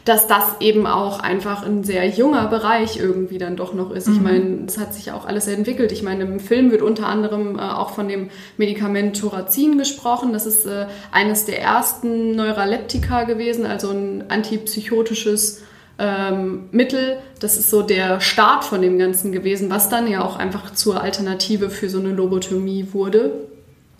dass 0.05 0.27
das 0.27 0.43
eben 0.59 0.85
auch 0.85 1.19
einfach 1.19 1.65
ein 1.65 1.83
sehr 1.83 2.07
junger 2.07 2.45
Bereich 2.47 2.97
irgendwie 2.99 3.39
dann 3.39 3.55
doch 3.55 3.73
noch 3.73 3.89
ist. 3.89 4.07
Mhm. 4.07 4.13
Ich 4.13 4.21
meine, 4.21 4.65
es 4.67 4.77
hat 4.77 4.93
sich 4.93 5.11
auch 5.11 5.25
alles 5.25 5.47
entwickelt. 5.47 5.91
Ich 5.91 6.03
meine, 6.03 6.25
im 6.25 6.39
Film 6.39 6.69
wird 6.69 6.83
unter 6.83 7.07
anderem 7.07 7.57
äh, 7.57 7.61
auch 7.61 7.89
von 7.89 8.07
dem 8.07 8.29
Medikament 8.57 9.19
Thorazin 9.19 9.79
gesprochen. 9.79 10.31
Das 10.31 10.45
ist 10.45 10.67
äh, 10.67 10.85
eines 11.11 11.45
der 11.45 11.59
ersten 11.59 12.35
Neuraleptika 12.35 13.23
gewesen, 13.23 13.65
also 13.65 13.89
ein 13.89 14.25
antipsychotisches 14.29 15.63
ähm, 15.97 16.69
Mittel. 16.71 17.17
Das 17.39 17.57
ist 17.57 17.69
so 17.69 17.81
der 17.81 18.19
Start 18.21 18.63
von 18.63 18.81
dem 18.81 18.97
Ganzen 18.97 19.31
gewesen, 19.31 19.69
was 19.69 19.89
dann 19.89 20.07
ja 20.07 20.23
auch 20.23 20.37
einfach 20.37 20.73
zur 20.73 21.01
Alternative 21.01 21.69
für 21.69 21.89
so 21.89 21.99
eine 21.99 22.11
Lobotomie 22.11 22.87
wurde, 22.91 23.31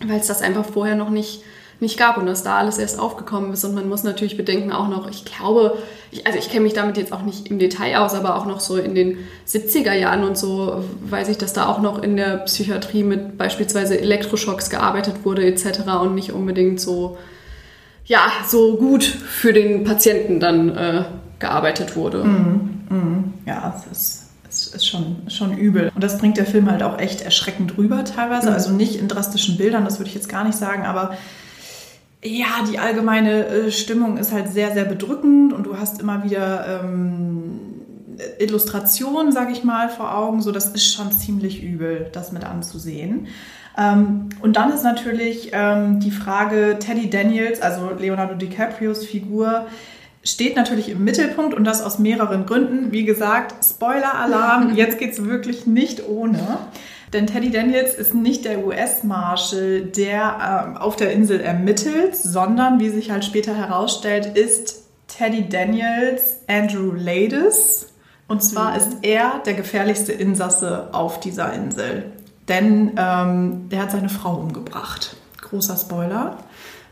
weil 0.04 0.20
es 0.20 0.26
das 0.26 0.42
einfach 0.42 0.64
vorher 0.64 0.96
noch 0.96 1.10
nicht, 1.10 1.42
nicht 1.80 1.98
gab 1.98 2.16
und 2.18 2.26
dass 2.26 2.42
da 2.42 2.56
alles 2.58 2.78
erst 2.78 2.98
aufgekommen 2.98 3.52
ist. 3.52 3.64
Und 3.64 3.74
man 3.74 3.88
muss 3.88 4.02
natürlich 4.02 4.36
bedenken 4.36 4.72
auch 4.72 4.88
noch, 4.88 5.10
ich 5.10 5.24
glaube, 5.24 5.78
ich, 6.10 6.26
also 6.26 6.38
ich 6.38 6.50
kenne 6.50 6.64
mich 6.64 6.74
damit 6.74 6.96
jetzt 6.96 7.12
auch 7.12 7.22
nicht 7.22 7.48
im 7.48 7.58
Detail 7.58 7.98
aus, 7.98 8.14
aber 8.14 8.36
auch 8.36 8.46
noch 8.46 8.60
so 8.60 8.76
in 8.76 8.94
den 8.94 9.18
70er 9.46 9.92
Jahren 9.94 10.24
und 10.24 10.36
so 10.36 10.84
weiß 11.08 11.28
ich, 11.28 11.38
dass 11.38 11.52
da 11.52 11.66
auch 11.66 11.80
noch 11.80 12.02
in 12.02 12.16
der 12.16 12.38
Psychiatrie 12.38 13.04
mit 13.04 13.38
beispielsweise 13.38 13.98
Elektroschocks 13.98 14.70
gearbeitet 14.70 15.24
wurde 15.24 15.46
etc. 15.46 15.80
und 16.02 16.14
nicht 16.14 16.32
unbedingt 16.32 16.80
so 16.80 17.16
ja, 18.06 18.30
so 18.46 18.76
gut 18.76 19.02
für 19.02 19.52
den 19.52 19.82
Patienten 19.82 20.38
dann 20.38 20.76
äh, 20.76 21.04
gearbeitet 21.38 21.96
wurde. 21.96 22.24
Mhm. 22.24 22.80
Mhm. 22.88 23.34
Ja, 23.44 23.74
es 23.76 23.98
ist 23.98 24.26
ist, 24.48 24.74
ist 24.74 24.86
schon, 24.86 25.16
schon 25.28 25.56
übel. 25.56 25.90
Und 25.94 26.02
das 26.02 26.18
bringt 26.18 26.36
der 26.36 26.46
Film 26.46 26.70
halt 26.70 26.82
auch 26.82 26.98
echt 26.98 27.20
erschreckend 27.20 27.76
rüber 27.76 28.04
teilweise. 28.04 28.48
Mhm. 28.48 28.54
Also 28.54 28.72
nicht 28.72 28.96
in 28.96 29.08
drastischen 29.08 29.56
Bildern, 29.56 29.84
das 29.84 29.98
würde 29.98 30.08
ich 30.08 30.14
jetzt 30.14 30.28
gar 30.28 30.44
nicht 30.44 30.56
sagen, 30.56 30.84
aber 30.84 31.16
ja, 32.24 32.64
die 32.70 32.78
allgemeine 32.78 33.46
äh, 33.46 33.70
Stimmung 33.70 34.16
ist 34.16 34.32
halt 34.32 34.48
sehr, 34.48 34.72
sehr 34.72 34.84
bedrückend 34.84 35.52
und 35.52 35.64
du 35.64 35.78
hast 35.78 36.00
immer 36.00 36.24
wieder 36.24 36.82
ähm, 36.82 37.60
Illustrationen, 38.38 39.32
sage 39.32 39.52
ich 39.52 39.62
mal, 39.62 39.88
vor 39.88 40.16
Augen. 40.16 40.40
So, 40.40 40.50
das 40.50 40.70
ist 40.70 40.92
schon 40.92 41.12
ziemlich 41.12 41.62
übel, 41.62 42.08
das 42.12 42.32
mit 42.32 42.44
anzusehen. 42.44 43.28
Ähm, 43.78 44.30
und 44.40 44.56
dann 44.56 44.72
ist 44.72 44.82
natürlich 44.82 45.50
ähm, 45.52 46.00
die 46.00 46.10
Frage 46.10 46.78
Teddy 46.80 47.10
Daniels, 47.10 47.60
also 47.60 47.90
Leonardo 47.96 48.34
DiCaprios 48.34 49.04
Figur, 49.04 49.66
steht 50.26 50.56
natürlich 50.56 50.88
im 50.88 51.04
Mittelpunkt 51.04 51.54
und 51.54 51.64
das 51.64 51.82
aus 51.82 51.98
mehreren 51.98 52.46
Gründen. 52.46 52.92
Wie 52.92 53.04
gesagt, 53.04 53.64
Spoiler-Alarm, 53.64 54.74
jetzt 54.76 54.98
geht 54.98 55.12
es 55.12 55.24
wirklich 55.24 55.66
nicht 55.66 56.06
ohne. 56.08 56.58
Denn 57.12 57.28
Teddy 57.28 57.50
Daniels 57.50 57.94
ist 57.94 58.14
nicht 58.14 58.44
der 58.44 58.66
US-Marshal, 58.66 59.82
der 59.82 60.74
äh, 60.76 60.78
auf 60.78 60.96
der 60.96 61.12
Insel 61.12 61.40
ermittelt, 61.40 62.16
sondern, 62.16 62.80
wie 62.80 62.88
sich 62.88 63.12
halt 63.12 63.24
später 63.24 63.54
herausstellt, 63.54 64.36
ist 64.36 64.82
Teddy 65.06 65.48
Daniels 65.48 66.38
Andrew 66.48 66.92
Ladis. 66.92 67.92
Und 68.26 68.42
zwar 68.42 68.72
mhm. 68.72 68.76
ist 68.78 68.88
er 69.02 69.40
der 69.46 69.54
gefährlichste 69.54 70.12
Insasse 70.12 70.88
auf 70.92 71.20
dieser 71.20 71.52
Insel. 71.52 72.10
Denn 72.48 72.92
ähm, 72.96 73.68
der 73.70 73.82
hat 73.82 73.92
seine 73.92 74.08
Frau 74.08 74.34
umgebracht. 74.34 75.16
Großer 75.40 75.76
Spoiler 75.76 76.38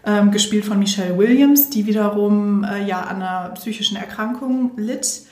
ähm, 0.06 0.30
gespielt 0.30 0.64
von 0.64 0.78
Michelle 0.78 1.16
Williams, 1.18 1.70
die 1.70 1.86
wiederum 1.86 2.64
äh, 2.64 2.86
ja 2.86 3.00
an 3.00 3.16
einer 3.16 3.50
psychischen 3.54 3.96
Erkrankung 3.96 4.72
litt. 4.76 5.22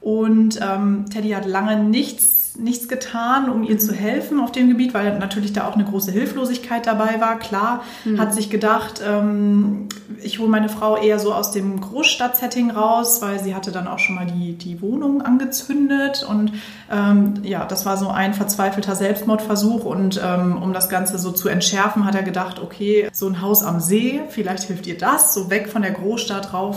Und 0.00 0.58
ähm, 0.62 1.06
Teddy 1.10 1.30
hat 1.30 1.46
lange 1.46 1.82
nichts 1.82 2.37
nichts 2.58 2.88
getan, 2.88 3.48
um 3.48 3.62
ihr 3.62 3.78
zu 3.78 3.92
helfen 3.92 4.40
auf 4.40 4.52
dem 4.52 4.68
Gebiet, 4.68 4.94
weil 4.94 5.18
natürlich 5.18 5.52
da 5.52 5.66
auch 5.66 5.74
eine 5.74 5.84
große 5.84 6.10
Hilflosigkeit 6.10 6.86
dabei 6.86 7.20
war. 7.20 7.38
Klar, 7.38 7.84
mhm. 8.04 8.20
hat 8.20 8.34
sich 8.34 8.50
gedacht, 8.50 9.00
ähm, 9.06 9.88
ich 10.22 10.38
hole 10.38 10.48
meine 10.48 10.68
Frau 10.68 10.96
eher 10.96 11.18
so 11.18 11.32
aus 11.32 11.52
dem 11.52 11.80
Großstadtsetting 11.80 12.70
raus, 12.70 13.22
weil 13.22 13.42
sie 13.42 13.54
hatte 13.54 13.70
dann 13.70 13.86
auch 13.86 13.98
schon 13.98 14.16
mal 14.16 14.26
die, 14.26 14.54
die 14.54 14.82
Wohnung 14.82 15.22
angezündet 15.22 16.26
und 16.28 16.52
ähm, 16.90 17.34
ja, 17.42 17.64
das 17.64 17.86
war 17.86 17.96
so 17.96 18.08
ein 18.08 18.34
verzweifelter 18.34 18.96
Selbstmordversuch 18.96 19.84
und 19.84 20.20
ähm, 20.22 20.60
um 20.60 20.72
das 20.72 20.88
Ganze 20.88 21.18
so 21.18 21.30
zu 21.30 21.48
entschärfen, 21.48 22.04
hat 22.04 22.14
er 22.14 22.22
gedacht, 22.22 22.60
okay, 22.60 23.08
so 23.12 23.28
ein 23.28 23.40
Haus 23.40 23.62
am 23.62 23.80
See, 23.80 24.20
vielleicht 24.30 24.64
hilft 24.64 24.86
ihr 24.86 24.98
das, 24.98 25.34
so 25.34 25.50
weg 25.50 25.68
von 25.68 25.82
der 25.82 25.92
Großstadt 25.92 26.52
rauf, 26.52 26.76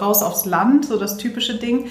raus 0.00 0.22
aufs 0.22 0.44
Land, 0.44 0.86
so 0.86 0.98
das 0.98 1.16
typische 1.16 1.54
Ding. 1.54 1.86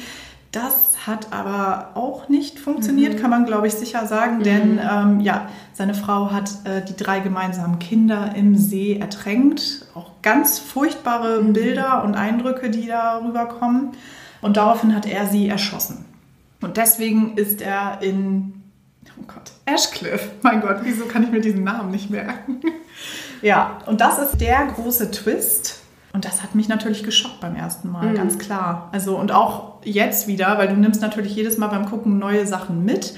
Das 0.52 1.08
hat 1.08 1.32
aber 1.32 1.92
auch 1.94 2.28
nicht 2.28 2.60
funktioniert, 2.60 3.14
mhm. 3.14 3.18
kann 3.20 3.30
man 3.30 3.46
glaube 3.46 3.68
ich 3.68 3.74
sicher 3.74 4.06
sagen, 4.06 4.40
mhm. 4.40 4.44
denn 4.44 4.80
ähm, 4.80 5.20
ja, 5.22 5.48
seine 5.72 5.94
Frau 5.94 6.32
hat 6.32 6.52
äh, 6.66 6.84
die 6.84 6.96
drei 6.96 7.22
gemeinsamen 7.22 7.80
Kinder 7.80 8.36
im 8.36 8.58
See 8.58 8.98
ertränkt. 8.98 9.86
Auch 9.96 10.12
ganz 10.22 10.60
furchtbare 10.60 11.42
mhm. 11.42 11.54
Bilder 11.54 12.04
und 12.04 12.16
Eindrücke, 12.16 12.70
die 12.70 12.88
darüber 12.88 13.46
kommen. 13.46 13.92
Und 14.42 14.58
daraufhin 14.58 14.94
hat 14.94 15.06
er 15.06 15.28
sie 15.28 15.48
erschossen. 15.48 16.06
Und 16.60 16.78
deswegen 16.78 17.38
ist 17.38 17.62
er 17.62 18.02
in, 18.02 18.62
oh 19.20 19.24
Gott, 19.28 19.52
Ashcliff. 19.66 20.32
Mein 20.42 20.62
Gott, 20.62 20.80
wieso 20.84 21.06
kann 21.06 21.24
ich 21.24 21.32
mir 21.32 21.42
diesen 21.42 21.64
Namen 21.64 21.92
nicht 21.92 22.10
merken? 22.10 22.60
ja, 23.42 23.80
und 23.86 24.02
das 24.02 24.20
ist 24.20 24.42
der 24.42 24.68
große 24.68 25.12
Twist 25.12 25.82
und 26.14 26.26
das 26.26 26.44
hat 26.44 26.56
mich 26.56 26.68
natürlich 26.68 27.04
geschockt 27.04 27.40
beim 27.40 27.56
ersten 27.56 27.90
Mal, 27.90 28.08
mhm. 28.08 28.16
ganz 28.16 28.38
klar. 28.38 28.90
Also 28.92 29.18
und 29.18 29.32
auch 29.32 29.71
jetzt 29.84 30.28
wieder, 30.28 30.58
weil 30.58 30.68
du 30.68 30.76
nimmst 30.76 31.02
natürlich 31.02 31.36
jedes 31.36 31.58
Mal 31.58 31.68
beim 31.68 31.86
Gucken 31.86 32.20
neue 32.20 32.46
Sachen 32.46 32.86
mit. 32.86 33.14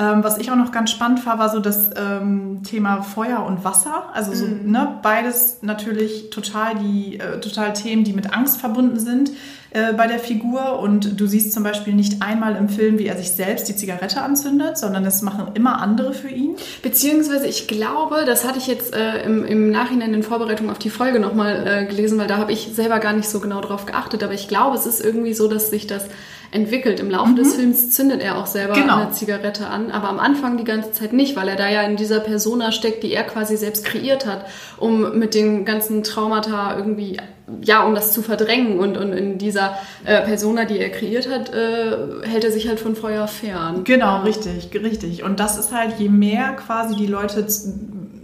Ähm, 0.00 0.24
was 0.24 0.38
ich 0.38 0.50
auch 0.50 0.56
noch 0.56 0.72
ganz 0.72 0.90
spannend 0.90 1.26
war, 1.26 1.38
war 1.38 1.50
so 1.50 1.60
das 1.60 1.90
ähm, 1.94 2.62
Thema 2.62 3.02
Feuer 3.02 3.44
und 3.44 3.64
Wasser. 3.64 4.04
Also 4.14 4.32
so, 4.32 4.46
mhm. 4.46 4.70
ne, 4.70 4.98
beides 5.02 5.58
natürlich 5.60 6.30
total 6.30 6.76
die 6.76 7.20
äh, 7.20 7.38
total 7.40 7.74
Themen, 7.74 8.02
die 8.02 8.14
mit 8.14 8.32
Angst 8.32 8.60
verbunden 8.60 8.98
sind 8.98 9.32
äh, 9.72 9.92
bei 9.92 10.06
der 10.06 10.18
Figur. 10.18 10.78
Und 10.78 11.20
du 11.20 11.26
siehst 11.26 11.52
zum 11.52 11.64
Beispiel 11.64 11.92
nicht 11.92 12.22
einmal 12.22 12.56
im 12.56 12.70
Film, 12.70 12.98
wie 12.98 13.08
er 13.08 13.18
sich 13.18 13.32
selbst 13.32 13.68
die 13.68 13.76
Zigarette 13.76 14.22
anzündet, 14.22 14.78
sondern 14.78 15.04
das 15.04 15.20
machen 15.20 15.48
immer 15.52 15.82
andere 15.82 16.14
für 16.14 16.30
ihn. 16.30 16.56
Beziehungsweise 16.82 17.46
ich 17.46 17.68
glaube, 17.68 18.24
das 18.24 18.48
hatte 18.48 18.56
ich 18.56 18.68
jetzt 18.68 18.94
äh, 18.94 19.22
im, 19.24 19.44
im 19.44 19.70
Nachhinein 19.70 20.14
in 20.14 20.22
Vorbereitung 20.22 20.70
auf 20.70 20.78
die 20.78 20.88
Folge 20.88 21.20
nochmal 21.20 21.66
äh, 21.66 21.84
gelesen, 21.84 22.18
weil 22.18 22.26
da 22.26 22.38
habe 22.38 22.52
ich 22.52 22.70
selber 22.72 23.00
gar 23.00 23.12
nicht 23.12 23.28
so 23.28 23.38
genau 23.38 23.60
drauf 23.60 23.84
geachtet. 23.84 24.22
Aber 24.22 24.32
ich 24.32 24.48
glaube, 24.48 24.78
es 24.78 24.86
ist 24.86 25.04
irgendwie 25.04 25.34
so, 25.34 25.46
dass 25.46 25.68
sich 25.68 25.86
das 25.86 26.06
entwickelt. 26.52 27.00
Im 27.00 27.10
Laufe 27.10 27.30
mhm. 27.30 27.36
des 27.36 27.54
Films 27.54 27.90
zündet 27.90 28.22
er 28.22 28.38
auch 28.38 28.46
selber 28.46 28.74
genau. 28.74 28.96
eine 28.96 29.10
Zigarette 29.12 29.66
an, 29.66 29.90
aber 29.90 30.08
am 30.08 30.18
Anfang 30.18 30.56
die 30.56 30.64
ganze 30.64 30.92
Zeit 30.92 31.12
nicht, 31.12 31.36
weil 31.36 31.48
er 31.48 31.56
da 31.56 31.68
ja 31.68 31.82
in 31.82 31.96
dieser 31.96 32.20
Persona 32.20 32.72
steckt, 32.72 33.02
die 33.02 33.12
er 33.12 33.24
quasi 33.24 33.56
selbst 33.56 33.84
kreiert 33.84 34.26
hat, 34.26 34.46
um 34.78 35.18
mit 35.18 35.34
den 35.34 35.64
ganzen 35.64 36.02
Traumata 36.02 36.76
irgendwie, 36.76 37.18
ja, 37.62 37.84
um 37.84 37.94
das 37.94 38.12
zu 38.12 38.22
verdrängen. 38.22 38.78
Und, 38.78 38.96
und 38.96 39.12
in 39.12 39.38
dieser 39.38 39.78
äh, 40.04 40.20
Persona, 40.22 40.64
die 40.64 40.78
er 40.78 40.90
kreiert 40.90 41.28
hat, 41.28 41.54
äh, 41.54 42.26
hält 42.26 42.44
er 42.44 42.50
sich 42.50 42.68
halt 42.68 42.80
von 42.80 42.96
Feuer 42.96 43.28
fern. 43.28 43.84
Genau, 43.84 44.06
ja. 44.06 44.22
richtig, 44.22 44.70
richtig. 44.74 45.22
Und 45.22 45.38
das 45.38 45.58
ist 45.58 45.72
halt, 45.72 45.98
je 45.98 46.08
mehr 46.08 46.52
quasi 46.54 46.96
die 46.96 47.06
Leute 47.06 47.46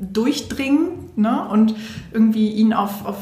durchdringen 0.01 1.11
ne, 1.17 1.47
und 1.51 1.75
irgendwie 2.13 2.51
ihn 2.51 2.73
auf, 2.73 3.07
auf 3.07 3.17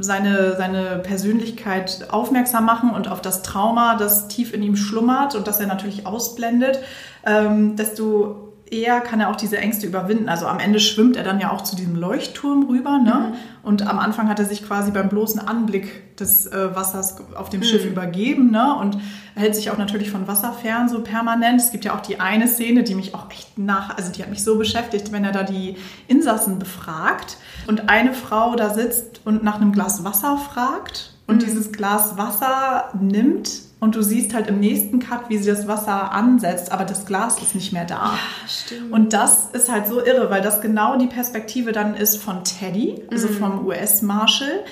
seine, 0.00 0.56
seine 0.56 0.98
Persönlichkeit 0.98 2.08
aufmerksam 2.10 2.64
machen 2.64 2.90
und 2.90 3.08
auf 3.08 3.20
das 3.20 3.42
Trauma, 3.42 3.96
das 3.96 4.28
tief 4.28 4.54
in 4.54 4.62
ihm 4.62 4.76
schlummert 4.76 5.34
und 5.34 5.46
das 5.46 5.60
er 5.60 5.66
natürlich 5.66 6.06
ausblendet, 6.06 6.80
ähm, 7.24 7.76
desto 7.76 8.47
eher 8.72 9.00
kann 9.00 9.20
er 9.20 9.30
auch 9.30 9.36
diese 9.36 9.58
Ängste 9.58 9.86
überwinden. 9.86 10.28
Also 10.28 10.46
am 10.46 10.58
Ende 10.58 10.80
schwimmt 10.80 11.16
er 11.16 11.24
dann 11.24 11.40
ja 11.40 11.50
auch 11.50 11.62
zu 11.62 11.76
diesem 11.76 11.96
Leuchtturm 11.96 12.66
rüber. 12.68 12.98
Ne? 12.98 13.32
Mhm. 13.32 13.34
Und 13.62 13.86
am 13.86 13.98
Anfang 13.98 14.28
hat 14.28 14.38
er 14.38 14.44
sich 14.44 14.66
quasi 14.66 14.90
beim 14.90 15.08
bloßen 15.08 15.40
Anblick 15.40 16.16
des 16.16 16.46
äh, 16.46 16.74
Wassers 16.74 17.16
auf 17.34 17.48
dem 17.48 17.60
mhm. 17.60 17.64
Schiff 17.64 17.84
übergeben 17.84 18.50
ne? 18.50 18.74
und 18.76 18.98
hält 19.34 19.54
sich 19.54 19.70
auch 19.70 19.78
natürlich 19.78 20.10
von 20.10 20.26
Wasser 20.28 20.52
fern, 20.52 20.88
so 20.88 21.02
permanent. 21.02 21.60
Es 21.60 21.70
gibt 21.70 21.84
ja 21.84 21.96
auch 21.96 22.00
die 22.00 22.20
eine 22.20 22.48
Szene, 22.48 22.82
die 22.82 22.94
mich 22.94 23.14
auch 23.14 23.30
echt 23.30 23.58
nach, 23.58 23.96
also 23.96 24.12
die 24.12 24.22
hat 24.22 24.30
mich 24.30 24.42
so 24.42 24.58
beschäftigt, 24.58 25.12
wenn 25.12 25.24
er 25.24 25.32
da 25.32 25.42
die 25.42 25.76
Insassen 26.06 26.58
befragt 26.58 27.36
und 27.66 27.88
eine 27.88 28.14
Frau 28.14 28.56
da 28.56 28.72
sitzt 28.74 29.20
und 29.24 29.42
nach 29.42 29.56
einem 29.56 29.72
Glas 29.72 30.04
Wasser 30.04 30.36
fragt 30.38 31.17
und 31.28 31.36
mhm. 31.36 31.46
dieses 31.46 31.70
Glas 31.70 32.18
Wasser 32.18 32.90
nimmt 33.00 33.50
und 33.80 33.94
du 33.94 34.02
siehst 34.02 34.34
halt 34.34 34.48
im 34.48 34.58
nächsten 34.58 34.98
Cut, 34.98 35.28
wie 35.28 35.38
sie 35.38 35.48
das 35.48 35.68
Wasser 35.68 36.10
ansetzt, 36.10 36.72
aber 36.72 36.84
das 36.84 37.06
Glas 37.06 37.40
ist 37.40 37.54
nicht 37.54 37.72
mehr 37.72 37.84
da. 37.84 38.14
Ja, 38.14 38.18
stimmt. 38.48 38.92
Und 38.92 39.12
das 39.12 39.50
ist 39.52 39.70
halt 39.70 39.86
so 39.86 40.04
irre, 40.04 40.30
weil 40.30 40.42
das 40.42 40.60
genau 40.60 40.96
die 40.96 41.06
Perspektive 41.06 41.70
dann 41.70 41.94
ist 41.94 42.16
von 42.16 42.42
Teddy, 42.42 43.02
also 43.12 43.28
mhm. 43.28 43.34
vom 43.34 43.66
US-Marshal, 43.66 44.64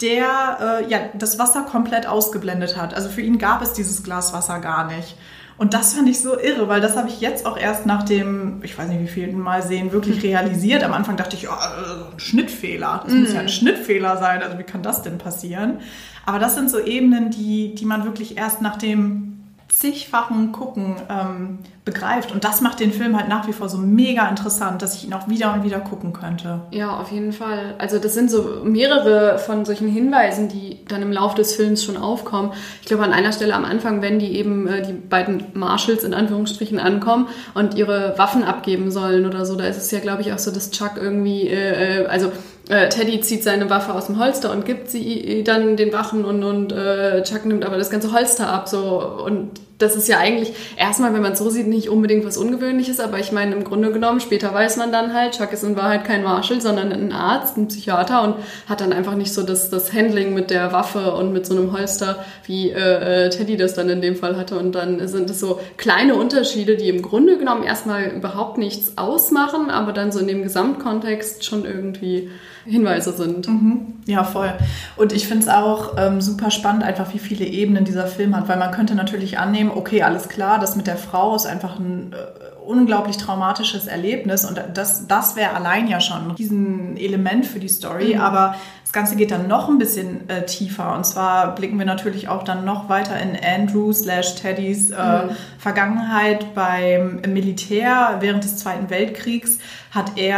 der 0.00 0.80
äh, 0.82 0.90
ja 0.90 1.00
das 1.14 1.38
Wasser 1.38 1.62
komplett 1.62 2.06
ausgeblendet 2.06 2.76
hat. 2.76 2.94
Also 2.94 3.10
für 3.10 3.20
ihn 3.20 3.38
gab 3.38 3.60
es 3.60 3.74
dieses 3.74 4.02
Glas 4.02 4.32
Wasser 4.32 4.60
gar 4.60 4.86
nicht. 4.86 5.16
Und 5.56 5.72
das 5.72 5.94
fand 5.94 6.08
ich 6.08 6.20
so 6.20 6.38
irre, 6.38 6.68
weil 6.68 6.80
das 6.80 6.96
habe 6.96 7.08
ich 7.08 7.20
jetzt 7.20 7.46
auch 7.46 7.56
erst 7.56 7.86
nach 7.86 8.02
dem, 8.02 8.60
ich 8.64 8.76
weiß 8.76 8.88
nicht 8.88 9.00
wie 9.00 9.06
vielen 9.06 9.38
Mal 9.38 9.62
sehen, 9.62 9.92
wirklich 9.92 10.22
realisiert. 10.22 10.82
Am 10.82 10.92
Anfang 10.92 11.16
dachte 11.16 11.36
ich, 11.36 11.48
oh, 11.48 11.52
ein 11.52 12.18
Schnittfehler. 12.18 13.02
Das 13.04 13.14
mm. 13.14 13.20
muss 13.20 13.32
ja 13.32 13.38
ein 13.38 13.46
mhm. 13.46 13.50
Schnittfehler 13.50 14.16
sein. 14.16 14.42
Also 14.42 14.58
wie 14.58 14.64
kann 14.64 14.82
das 14.82 15.02
denn 15.02 15.18
passieren? 15.18 15.78
Aber 16.26 16.40
das 16.40 16.56
sind 16.56 16.70
so 16.70 16.80
Ebenen, 16.80 17.30
die, 17.30 17.74
die 17.74 17.84
man 17.84 18.04
wirklich 18.04 18.36
erst 18.36 18.62
nach 18.62 18.76
dem 18.76 19.33
zigfachen 19.78 20.52
Gucken 20.52 20.96
ähm, 21.10 21.58
begreift. 21.84 22.30
Und 22.30 22.44
das 22.44 22.60
macht 22.60 22.78
den 22.78 22.92
Film 22.92 23.16
halt 23.16 23.28
nach 23.28 23.48
wie 23.48 23.52
vor 23.52 23.68
so 23.68 23.76
mega 23.76 24.28
interessant, 24.28 24.80
dass 24.82 24.94
ich 24.94 25.04
ihn 25.04 25.12
auch 25.12 25.28
wieder 25.28 25.52
und 25.52 25.64
wieder 25.64 25.80
gucken 25.80 26.12
könnte. 26.12 26.60
Ja, 26.70 26.96
auf 26.96 27.10
jeden 27.10 27.32
Fall. 27.32 27.74
Also 27.78 27.98
das 27.98 28.14
sind 28.14 28.30
so 28.30 28.62
mehrere 28.64 29.38
von 29.38 29.64
solchen 29.64 29.88
Hinweisen, 29.88 30.48
die 30.48 30.84
dann 30.86 31.02
im 31.02 31.10
Laufe 31.10 31.36
des 31.36 31.56
Films 31.56 31.82
schon 31.82 31.96
aufkommen. 31.96 32.52
Ich 32.82 32.86
glaube, 32.86 33.02
an 33.02 33.12
einer 33.12 33.32
Stelle 33.32 33.54
am 33.54 33.64
Anfang, 33.64 34.00
wenn 34.00 34.20
die 34.20 34.36
eben 34.36 34.68
äh, 34.68 34.86
die 34.86 34.92
beiden 34.92 35.44
Marshals 35.54 36.04
in 36.04 36.14
Anführungsstrichen 36.14 36.78
ankommen 36.78 37.26
und 37.54 37.74
ihre 37.74 38.16
Waffen 38.16 38.44
abgeben 38.44 38.92
sollen 38.92 39.26
oder 39.26 39.44
so, 39.44 39.56
da 39.56 39.64
ist 39.64 39.78
es 39.78 39.90
ja, 39.90 39.98
glaube 39.98 40.22
ich, 40.22 40.32
auch 40.32 40.38
so, 40.38 40.52
dass 40.52 40.70
Chuck 40.70 40.92
irgendwie, 40.96 41.48
äh, 41.48 42.02
äh 42.02 42.06
also 42.06 42.30
äh, 42.68 42.88
Teddy 42.88 43.20
zieht 43.20 43.42
seine 43.42 43.68
Waffe 43.70 43.92
aus 43.92 44.06
dem 44.06 44.18
Holster 44.18 44.50
und 44.50 44.64
gibt 44.64 44.88
sie 44.88 45.44
dann 45.44 45.76
den 45.76 45.92
Wachen 45.92 46.24
und, 46.24 46.42
und 46.42 46.72
äh, 46.72 47.22
Chuck 47.22 47.44
nimmt 47.44 47.64
aber 47.64 47.76
das 47.76 47.90
ganze 47.90 48.12
Holster 48.12 48.48
ab 48.48 48.68
so 48.68 49.00
und 49.24 49.60
das 49.78 49.96
ist 49.96 50.08
ja 50.08 50.18
eigentlich 50.18 50.52
erstmal, 50.76 51.14
wenn 51.14 51.22
man 51.22 51.32
es 51.32 51.38
so 51.38 51.50
sieht, 51.50 51.66
nicht 51.66 51.88
unbedingt 51.88 52.24
was 52.24 52.36
Ungewöhnliches, 52.36 53.00
aber 53.00 53.18
ich 53.18 53.32
meine, 53.32 53.54
im 53.54 53.64
Grunde 53.64 53.92
genommen, 53.92 54.20
später 54.20 54.54
weiß 54.54 54.76
man 54.76 54.92
dann 54.92 55.14
halt, 55.14 55.36
Chuck 55.36 55.52
ist 55.52 55.64
in 55.64 55.76
Wahrheit 55.76 56.04
kein 56.04 56.22
Marshall, 56.22 56.60
sondern 56.60 56.92
ein 56.92 57.12
Arzt, 57.12 57.56
ein 57.56 57.68
Psychiater 57.68 58.22
und 58.22 58.36
hat 58.68 58.80
dann 58.80 58.92
einfach 58.92 59.16
nicht 59.16 59.32
so 59.32 59.42
das, 59.42 59.70
das 59.70 59.92
Handling 59.92 60.32
mit 60.32 60.50
der 60.50 60.72
Waffe 60.72 61.14
und 61.14 61.32
mit 61.32 61.44
so 61.46 61.56
einem 61.56 61.72
Holster, 61.72 62.24
wie 62.46 62.70
äh, 62.70 63.26
äh 63.26 63.30
Teddy 63.30 63.56
das 63.56 63.74
dann 63.74 63.88
in 63.88 64.00
dem 64.00 64.16
Fall 64.16 64.36
hatte. 64.36 64.58
Und 64.58 64.72
dann 64.72 65.06
sind 65.08 65.28
es 65.30 65.40
so 65.40 65.60
kleine 65.76 66.14
Unterschiede, 66.14 66.76
die 66.76 66.88
im 66.88 67.02
Grunde 67.02 67.38
genommen 67.38 67.64
erstmal 67.64 68.04
überhaupt 68.04 68.58
nichts 68.58 68.96
ausmachen, 68.96 69.70
aber 69.70 69.92
dann 69.92 70.12
so 70.12 70.20
in 70.20 70.28
dem 70.28 70.42
Gesamtkontext 70.42 71.44
schon 71.44 71.64
irgendwie 71.64 72.30
Hinweise 72.66 73.12
sind. 73.12 73.46
Mhm. 73.46 73.94
Ja, 74.06 74.24
voll. 74.24 74.52
Und 74.96 75.12
ich 75.12 75.28
finde 75.28 75.44
es 75.44 75.48
auch 75.48 75.96
ähm, 75.98 76.20
super 76.20 76.50
spannend, 76.50 76.82
einfach 76.82 77.12
wie 77.12 77.18
viele 77.18 77.44
Ebenen 77.44 77.84
dieser 77.84 78.06
Film 78.06 78.34
hat, 78.34 78.48
weil 78.48 78.58
man 78.58 78.70
könnte 78.70 78.94
natürlich 78.94 79.38
annehmen, 79.38 79.63
okay, 79.70 80.02
alles 80.02 80.28
klar, 80.28 80.58
das 80.58 80.76
mit 80.76 80.86
der 80.86 80.96
Frau 80.96 81.34
ist 81.36 81.46
einfach 81.46 81.78
ein 81.78 82.12
äh, 82.12 82.54
unglaublich 82.64 83.16
traumatisches 83.16 83.86
Erlebnis 83.86 84.44
und 84.44 84.62
das, 84.74 85.06
das 85.06 85.36
wäre 85.36 85.54
allein 85.54 85.86
ja 85.86 86.00
schon 86.00 86.28
ein 86.28 86.30
Riesenelement 86.30 87.46
für 87.46 87.60
die 87.60 87.68
Story, 87.68 88.14
mhm. 88.14 88.20
aber 88.20 88.54
das 88.82 88.92
Ganze 88.92 89.16
geht 89.16 89.30
dann 89.30 89.48
noch 89.48 89.68
ein 89.68 89.78
bisschen 89.78 90.28
äh, 90.30 90.46
tiefer 90.46 90.94
und 90.94 91.04
zwar 91.04 91.54
blicken 91.54 91.78
wir 91.78 91.86
natürlich 91.86 92.28
auch 92.28 92.42
dann 92.42 92.64
noch 92.64 92.88
weiter 92.88 93.18
in 93.20 93.36
Andrew 93.36 93.92
slash 93.92 94.36
Teddys 94.36 94.90
äh, 94.90 94.94
mhm. 94.96 95.30
Vergangenheit 95.58 96.54
beim 96.54 97.20
Militär 97.28 98.16
während 98.20 98.44
des 98.44 98.56
Zweiten 98.56 98.88
Weltkriegs 98.88 99.58
hat 99.94 100.16
er 100.16 100.32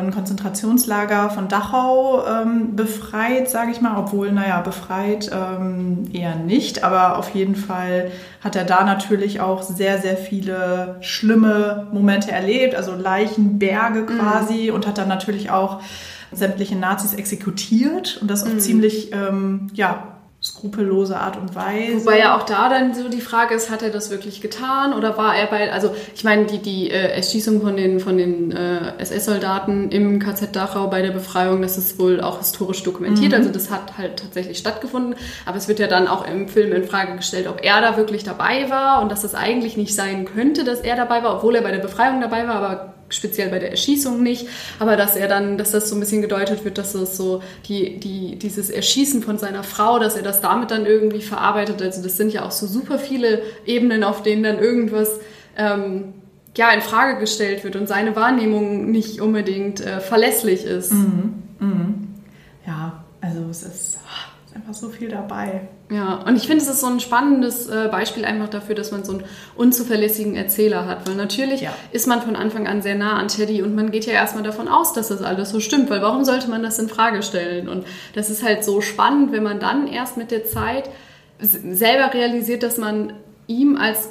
äh, 0.00 0.04
ein 0.04 0.12
Konzentrationslager 0.12 1.30
von 1.30 1.48
Dachau 1.48 2.22
ähm, 2.26 2.76
befreit, 2.76 3.48
sage 3.48 3.70
ich 3.70 3.80
mal, 3.80 3.96
obwohl, 3.96 4.30
naja, 4.30 4.60
befreit 4.60 5.30
ähm, 5.32 6.04
eher 6.12 6.34
nicht, 6.34 6.84
aber 6.84 7.16
auf 7.16 7.30
jeden 7.30 7.56
Fall 7.56 8.10
hat 8.40 8.56
er 8.56 8.64
da 8.64 8.84
natürlich 8.84 9.40
auch 9.40 9.62
sehr, 9.62 10.00
sehr 10.00 10.16
viele 10.16 10.96
schlimme 11.00 11.88
Momente 11.92 12.32
erlebt, 12.32 12.74
also 12.74 12.94
Leichenberge 12.94 14.06
quasi 14.06 14.68
mhm. 14.68 14.74
und 14.74 14.86
hat 14.86 14.98
dann 14.98 15.08
natürlich 15.08 15.50
auch 15.50 15.82
sämtliche 16.32 16.76
Nazis 16.76 17.12
exekutiert 17.12 18.18
und 18.20 18.30
das 18.30 18.44
auch 18.44 18.52
mhm. 18.52 18.60
ziemlich, 18.60 19.12
ähm, 19.12 19.68
ja, 19.74 20.19
skrupellose 20.50 21.16
Art 21.16 21.36
und 21.36 21.54
Weise. 21.54 22.04
Wobei 22.04 22.18
ja 22.18 22.36
auch 22.36 22.42
da 22.42 22.68
dann 22.68 22.94
so 22.94 23.08
die 23.08 23.20
Frage 23.20 23.54
ist, 23.54 23.70
hat 23.70 23.82
er 23.82 23.90
das 23.90 24.10
wirklich 24.10 24.40
getan 24.40 24.92
oder 24.92 25.16
war 25.16 25.36
er 25.36 25.46
bei, 25.46 25.72
also 25.72 25.94
ich 26.14 26.24
meine, 26.24 26.46
die, 26.46 26.58
die 26.58 26.90
äh, 26.90 27.12
Erschießung 27.14 27.60
von 27.62 27.76
den, 27.76 28.00
von 28.00 28.18
den 28.18 28.50
äh, 28.50 28.98
SS-Soldaten 28.98 29.90
im 29.90 30.18
KZ 30.18 30.54
Dachau 30.54 30.88
bei 30.88 31.02
der 31.02 31.12
Befreiung, 31.12 31.62
das 31.62 31.78
ist 31.78 31.98
wohl 31.98 32.20
auch 32.20 32.38
historisch 32.38 32.82
dokumentiert, 32.82 33.30
mhm. 33.30 33.38
also 33.38 33.50
das 33.50 33.70
hat 33.70 33.96
halt 33.96 34.18
tatsächlich 34.18 34.58
stattgefunden, 34.58 35.14
aber 35.46 35.56
es 35.56 35.68
wird 35.68 35.78
ja 35.78 35.86
dann 35.86 36.08
auch 36.08 36.26
im 36.26 36.48
Film 36.48 36.72
in 36.72 36.84
Frage 36.84 37.16
gestellt, 37.16 37.46
ob 37.46 37.62
er 37.62 37.80
da 37.80 37.96
wirklich 37.96 38.24
dabei 38.24 38.68
war 38.70 39.02
und 39.02 39.12
dass 39.12 39.22
das 39.22 39.34
eigentlich 39.34 39.76
nicht 39.76 39.94
sein 39.94 40.24
könnte, 40.24 40.64
dass 40.64 40.80
er 40.80 40.96
dabei 40.96 41.22
war, 41.22 41.36
obwohl 41.36 41.54
er 41.54 41.62
bei 41.62 41.70
der 41.70 41.78
Befreiung 41.78 42.20
dabei 42.20 42.48
war, 42.48 42.56
aber 42.56 42.94
speziell 43.10 43.50
bei 43.50 43.58
der 43.58 43.70
Erschießung 43.70 44.22
nicht, 44.22 44.48
aber 44.78 44.96
dass 44.96 45.16
er 45.16 45.28
dann, 45.28 45.58
dass 45.58 45.72
das 45.72 45.88
so 45.88 45.96
ein 45.96 46.00
bisschen 46.00 46.22
gedeutet 46.22 46.64
wird, 46.64 46.78
dass 46.78 46.94
es 46.94 47.16
so 47.16 47.42
die, 47.68 47.98
die, 47.98 48.36
dieses 48.36 48.70
Erschießen 48.70 49.22
von 49.22 49.38
seiner 49.38 49.62
Frau, 49.62 49.98
dass 49.98 50.16
er 50.16 50.22
das 50.22 50.40
damit 50.40 50.70
dann 50.70 50.86
irgendwie 50.86 51.20
verarbeitet. 51.20 51.82
Also 51.82 52.02
das 52.02 52.16
sind 52.16 52.32
ja 52.32 52.44
auch 52.44 52.52
so 52.52 52.66
super 52.66 52.98
viele 52.98 53.42
Ebenen, 53.66 54.04
auf 54.04 54.22
denen 54.22 54.42
dann 54.42 54.58
irgendwas 54.58 55.18
ähm, 55.56 56.14
ja 56.56 56.70
in 56.72 56.80
Frage 56.80 57.18
gestellt 57.18 57.64
wird 57.64 57.76
und 57.76 57.88
seine 57.88 58.16
Wahrnehmung 58.16 58.90
nicht 58.90 59.20
unbedingt 59.20 59.80
äh, 59.80 60.00
verlässlich 60.00 60.64
ist. 60.64 60.92
Mhm. 60.92 61.34
Mhm. 61.58 62.08
Ja, 62.66 63.04
also 63.20 63.40
es 63.50 63.62
ist 63.62 63.89
ist 64.50 64.56
einfach 64.56 64.74
so 64.74 64.88
viel 64.88 65.08
dabei. 65.08 65.68
Ja, 65.90 66.14
und 66.26 66.36
ich 66.36 66.46
finde, 66.46 66.62
es 66.62 66.68
ist 66.68 66.80
so 66.80 66.88
ein 66.88 67.00
spannendes 67.00 67.68
äh, 67.68 67.88
Beispiel 67.90 68.24
einfach 68.24 68.48
dafür, 68.48 68.74
dass 68.74 68.90
man 68.90 69.04
so 69.04 69.12
einen 69.12 69.24
unzuverlässigen 69.56 70.34
Erzähler 70.34 70.86
hat. 70.86 71.08
Weil 71.08 71.14
natürlich 71.14 71.60
ja. 71.60 71.72
ist 71.92 72.06
man 72.06 72.20
von 72.22 72.36
Anfang 72.36 72.66
an 72.66 72.82
sehr 72.82 72.96
nah 72.96 73.16
an 73.16 73.28
Teddy 73.28 73.62
und 73.62 73.74
man 73.74 73.90
geht 73.90 74.06
ja 74.06 74.12
erstmal 74.12 74.42
davon 74.42 74.68
aus, 74.68 74.92
dass 74.92 75.08
das 75.08 75.22
alles 75.22 75.50
so 75.50 75.60
stimmt. 75.60 75.88
Weil 75.90 76.02
warum 76.02 76.24
sollte 76.24 76.48
man 76.48 76.62
das 76.62 76.78
in 76.78 76.88
Frage 76.88 77.22
stellen? 77.22 77.68
Und 77.68 77.86
das 78.14 78.30
ist 78.30 78.42
halt 78.42 78.64
so 78.64 78.80
spannend, 78.80 79.32
wenn 79.32 79.42
man 79.42 79.60
dann 79.60 79.86
erst 79.86 80.16
mit 80.16 80.30
der 80.30 80.44
Zeit 80.44 80.90
selber 81.40 82.12
realisiert, 82.12 82.62
dass 82.62 82.76
man 82.76 83.12
ihm 83.46 83.76
als 83.76 84.10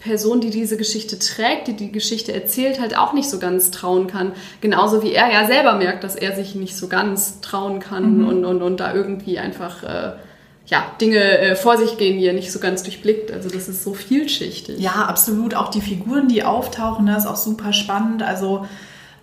Person, 0.00 0.40
die 0.40 0.50
diese 0.50 0.76
Geschichte 0.76 1.18
trägt, 1.18 1.68
die 1.68 1.74
die 1.74 1.92
Geschichte 1.92 2.32
erzählt, 2.32 2.80
halt 2.80 2.96
auch 2.96 3.12
nicht 3.12 3.28
so 3.28 3.38
ganz 3.38 3.70
trauen 3.70 4.06
kann. 4.06 4.32
Genauso 4.60 5.02
wie 5.02 5.12
er 5.12 5.30
ja 5.30 5.46
selber 5.46 5.74
merkt, 5.74 6.02
dass 6.02 6.16
er 6.16 6.34
sich 6.34 6.54
nicht 6.54 6.76
so 6.76 6.88
ganz 6.88 7.40
trauen 7.40 7.80
kann 7.80 8.18
mhm. 8.18 8.28
und, 8.28 8.44
und, 8.44 8.62
und 8.62 8.80
da 8.80 8.94
irgendwie 8.94 9.38
einfach 9.38 9.82
äh, 9.82 10.12
ja, 10.66 10.84
Dinge 11.00 11.38
äh, 11.38 11.54
vor 11.54 11.76
sich 11.76 11.98
gehen, 11.98 12.18
die 12.18 12.26
er 12.26 12.32
nicht 12.32 12.50
so 12.50 12.60
ganz 12.60 12.82
durchblickt. 12.82 13.30
Also 13.30 13.50
das 13.50 13.68
ist 13.68 13.84
so 13.84 13.92
vielschichtig. 13.92 14.80
Ja, 14.80 15.04
absolut. 15.06 15.54
Auch 15.54 15.68
die 15.68 15.80
Figuren, 15.80 16.28
die 16.28 16.44
auftauchen, 16.44 17.06
das 17.06 17.24
ist 17.24 17.30
auch 17.30 17.36
super 17.36 17.72
spannend. 17.72 18.22
Also 18.22 18.66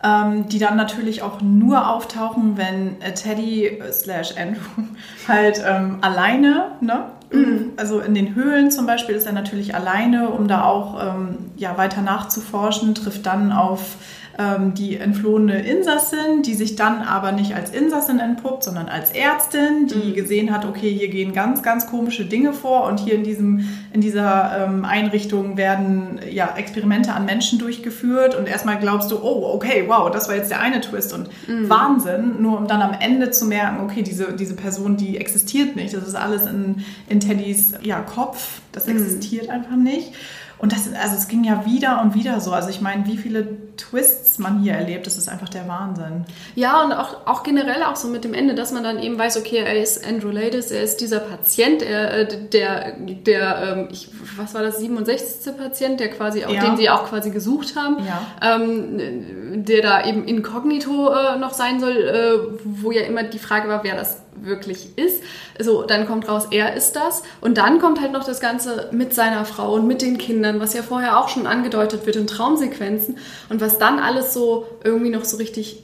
ähm, 0.04 0.48
die 0.50 0.60
dann 0.60 0.78
natürlich 0.78 1.24
auch 1.24 1.42
nur 1.42 1.90
auftauchen, 1.90 2.56
wenn 2.56 3.02
äh, 3.02 3.14
Teddy 3.14 3.66
äh, 3.66 3.92
slash 3.92 4.36
Andrew 4.38 4.84
halt 5.28 5.62
ähm, 5.66 5.98
alleine 6.02 6.74
ne, 6.82 7.06
Mhm. 7.32 7.74
Also 7.76 8.00
in 8.00 8.16
den 8.16 8.36
Höhlen 8.36 8.72
zum 8.72 8.86
Beispiel 8.86 9.16
ist 9.16 9.26
er 9.26 9.34
natürlich 9.34 9.76
alleine, 9.76 10.30
um 10.30 10.48
da 10.48 10.64
auch 10.64 11.02
ähm, 11.04 11.52
ja, 11.58 11.78
weiter 11.78 12.02
nachzuforschen, 12.02 12.96
trifft 12.96 13.26
dann 13.26 13.52
auf 13.52 13.98
ähm, 14.38 14.74
die 14.74 14.98
entflohene 14.98 15.66
Insassin, 15.66 16.44
die 16.44 16.54
sich 16.54 16.76
dann 16.76 17.02
aber 17.02 17.32
nicht 17.32 17.56
als 17.56 17.72
Insassin 17.72 18.20
entpuppt, 18.20 18.64
sondern 18.64 18.88
als 18.88 19.12
Ärztin, 19.12 19.88
die 19.88 20.10
mhm. 20.10 20.14
gesehen 20.14 20.54
hat, 20.54 20.66
okay, 20.66 20.92
hier 20.92 21.08
gehen 21.08 21.34
ganz, 21.34 21.64
ganz 21.64 21.88
komische 21.88 22.26
Dinge 22.26 22.54
vor 22.54 22.86
und 22.86 23.00
hier 23.00 23.16
in, 23.16 23.24
diesem, 23.24 23.68
in 23.94 24.02
dieser 24.02 24.66
ähm, 24.66 24.86
Einrichtung 24.86 25.58
werden 25.58 26.20
ja, 26.30 26.54
Experimente 26.56 27.14
an 27.14 27.26
Menschen 27.26 27.58
durchgeführt 27.58 28.36
und 28.36 28.48
erstmal 28.48 28.78
glaubst 28.78 29.10
du, 29.12 29.18
oh, 29.18 29.54
okay, 29.54 29.86
wow, 29.88 30.12
das 30.12 30.28
war 30.28 30.36
jetzt 30.36 30.52
der 30.52 30.62
eine 30.62 30.82
Twist 30.82 31.14
und 31.14 31.30
mhm. 31.48 31.70
Wahnsinn, 31.70 32.42
nur 32.42 32.60
um 32.60 32.68
dann 32.68 32.82
am 32.82 32.96
Ende 33.00 33.32
zu 33.32 33.46
merken, 33.46 33.84
okay, 33.84 34.04
diese, 34.04 34.34
diese 34.34 34.56
Person, 34.56 34.98
die 34.98 35.18
existiert 35.18 35.76
nicht, 35.76 35.94
das 35.94 36.08
ist 36.08 36.16
alles 36.16 36.46
in, 36.46 36.84
in 37.10 37.20
Teddys 37.20 37.74
ja, 37.82 38.02
Kopf, 38.02 38.62
das 38.72 38.86
mhm. 38.86 38.98
existiert 38.98 39.50
einfach 39.50 39.76
nicht. 39.76 40.14
Und 40.60 40.72
das, 40.72 40.92
also 40.94 41.16
es 41.16 41.28
ging 41.28 41.44
ja 41.44 41.66
wieder 41.66 42.02
und 42.02 42.16
wieder 42.16 42.40
so. 42.40 42.52
Also 42.52 42.70
ich 42.70 42.82
meine, 42.82 43.06
wie 43.06 43.18
viele 43.18 43.48
Twists 43.78 44.40
man 44.40 44.60
hier 44.60 44.74
erlebt, 44.74 45.06
das 45.06 45.18
ist 45.18 45.30
einfach 45.30 45.50
der 45.50 45.68
Wahnsinn. 45.68 46.26
Ja, 46.56 46.84
und 46.84 46.94
auch, 46.94 47.28
auch 47.28 47.44
generell 47.44 47.84
auch 47.84 47.96
so 47.96 48.08
mit 48.08 48.24
dem 48.24 48.34
Ende, 48.34 48.56
dass 48.56 48.72
man 48.72 48.84
dann 48.84 48.98
eben 48.98 49.20
weiß, 49.20 49.38
okay, 49.38 49.58
er 49.58 49.80
ist 49.80 50.06
Andrew 50.06 50.30
Ladis, 50.30 50.72
er 50.72 50.82
ist 50.82 51.00
dieser 51.00 51.20
Patient, 51.20 51.84
er, 51.84 52.12
äh, 52.12 52.50
der, 52.50 52.96
der, 52.98 53.78
ähm, 53.78 53.88
ich, 53.92 54.10
was 54.36 54.56
war 54.56 54.64
das, 54.64 54.80
67. 54.80 55.56
Patient, 55.56 56.00
der 56.00 56.10
quasi, 56.10 56.44
auch, 56.44 56.50
ja. 56.50 56.66
den 56.66 56.78
sie 56.78 56.90
auch 56.90 57.06
quasi 57.06 57.30
gesucht 57.30 57.76
haben, 57.76 57.98
ja. 58.06 58.56
ähm, 58.56 59.64
der 59.64 59.82
da 59.84 60.06
eben 60.06 60.26
inkognito 60.26 61.14
äh, 61.14 61.38
noch 61.38 61.54
sein 61.54 61.80
soll, 61.80 61.98
äh, 61.98 62.58
wo 62.64 62.92
ja 62.92 63.02
immer 63.02 63.24
die 63.24 63.40
Frage 63.40 63.70
war, 63.70 63.84
wer 63.84 63.96
das 63.96 64.22
wirklich 64.42 64.98
ist. 64.98 65.24
So, 65.60 65.84
dann 65.84 66.08
kommt 66.08 66.28
raus, 66.28 66.48
er 66.52 66.76
ist 66.76 66.94
das. 66.94 67.24
Und 67.42 67.58
dann 67.58 67.80
kommt 67.80 68.02
halt 68.02 68.12
noch 68.12 68.24
das 68.24 68.40
Ganze 68.40 68.90
mit 68.92 69.14
seiner 69.14 69.46
Frau 69.46 69.74
und 69.74 69.88
mit 69.88 70.02
den 70.02 70.18
Kindern, 70.18 70.60
was 70.60 70.74
ja 70.74 70.84
vorher 70.84 71.20
auch 71.20 71.30
schon 71.30 71.48
angedeutet 71.48 72.06
wird 72.06 72.16
in 72.16 72.28
Traumsequenzen. 72.28 73.18
Und 73.50 73.62
was 73.62 73.78
dann 73.78 74.00
alles 74.00 74.34
so 74.34 74.68
irgendwie 74.84 75.10
noch 75.10 75.26
so 75.26 75.38
richtig 75.38 75.84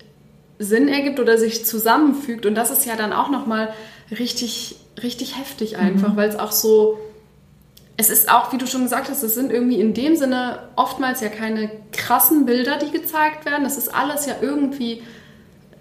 Sinn 0.60 0.88
ergibt 0.88 1.20
oder 1.20 1.38
sich 1.38 1.66
zusammenfügt. 1.66 2.46
Und 2.46 2.56
das 2.56 2.72
ist 2.72 2.86
ja 2.86 2.96
dann 2.96 3.14
auch 3.14 3.30
nochmal 3.30 3.74
richtig, 4.12 4.76
richtig 5.02 5.38
heftig 5.38 5.78
einfach, 5.78 6.14
mhm. 6.14 6.18
weil 6.18 6.30
es 6.30 6.38
auch 6.38 6.52
so. 6.52 7.00
Es 7.96 8.10
ist 8.10 8.32
auch, 8.32 8.52
wie 8.52 8.58
du 8.58 8.66
schon 8.66 8.82
gesagt 8.82 9.08
hast, 9.08 9.22
es 9.22 9.36
sind 9.36 9.52
irgendwie 9.52 9.80
in 9.80 9.94
dem 9.94 10.16
Sinne 10.16 10.68
oftmals 10.76 11.22
ja 11.22 11.30
keine 11.30 11.70
krassen 11.92 12.48
Bilder, 12.48 12.80
die 12.80 12.90
gezeigt 12.90 13.46
werden. 13.46 13.64
Das 13.64 13.78
ist 13.78 13.94
alles 13.94 14.26
ja 14.26 14.34
irgendwie 14.42 15.04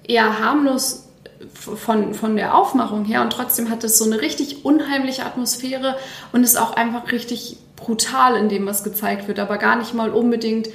eher 0.06 0.38
harmlos 0.38 1.08
von, 1.54 2.14
von 2.14 2.36
der 2.36 2.56
Aufmachung 2.56 3.04
her. 3.04 3.22
Und 3.22 3.32
trotzdem 3.32 3.70
hat 3.70 3.84
es 3.84 3.98
so 3.98 4.04
eine 4.04 4.20
richtig 4.20 4.64
unheimliche 4.64 5.24
Atmosphäre 5.24 5.96
und 6.32 6.44
ist 6.44 6.58
auch 6.58 6.74
einfach 6.74 7.12
richtig 7.12 7.56
brutal 7.76 8.36
in 8.36 8.48
dem, 8.48 8.66
was 8.66 8.84
gezeigt 8.84 9.28
wird, 9.28 9.38
aber 9.38 9.58
gar 9.58 9.76
nicht 9.76 9.94
mal 9.94 10.10
unbedingt, 10.10 10.68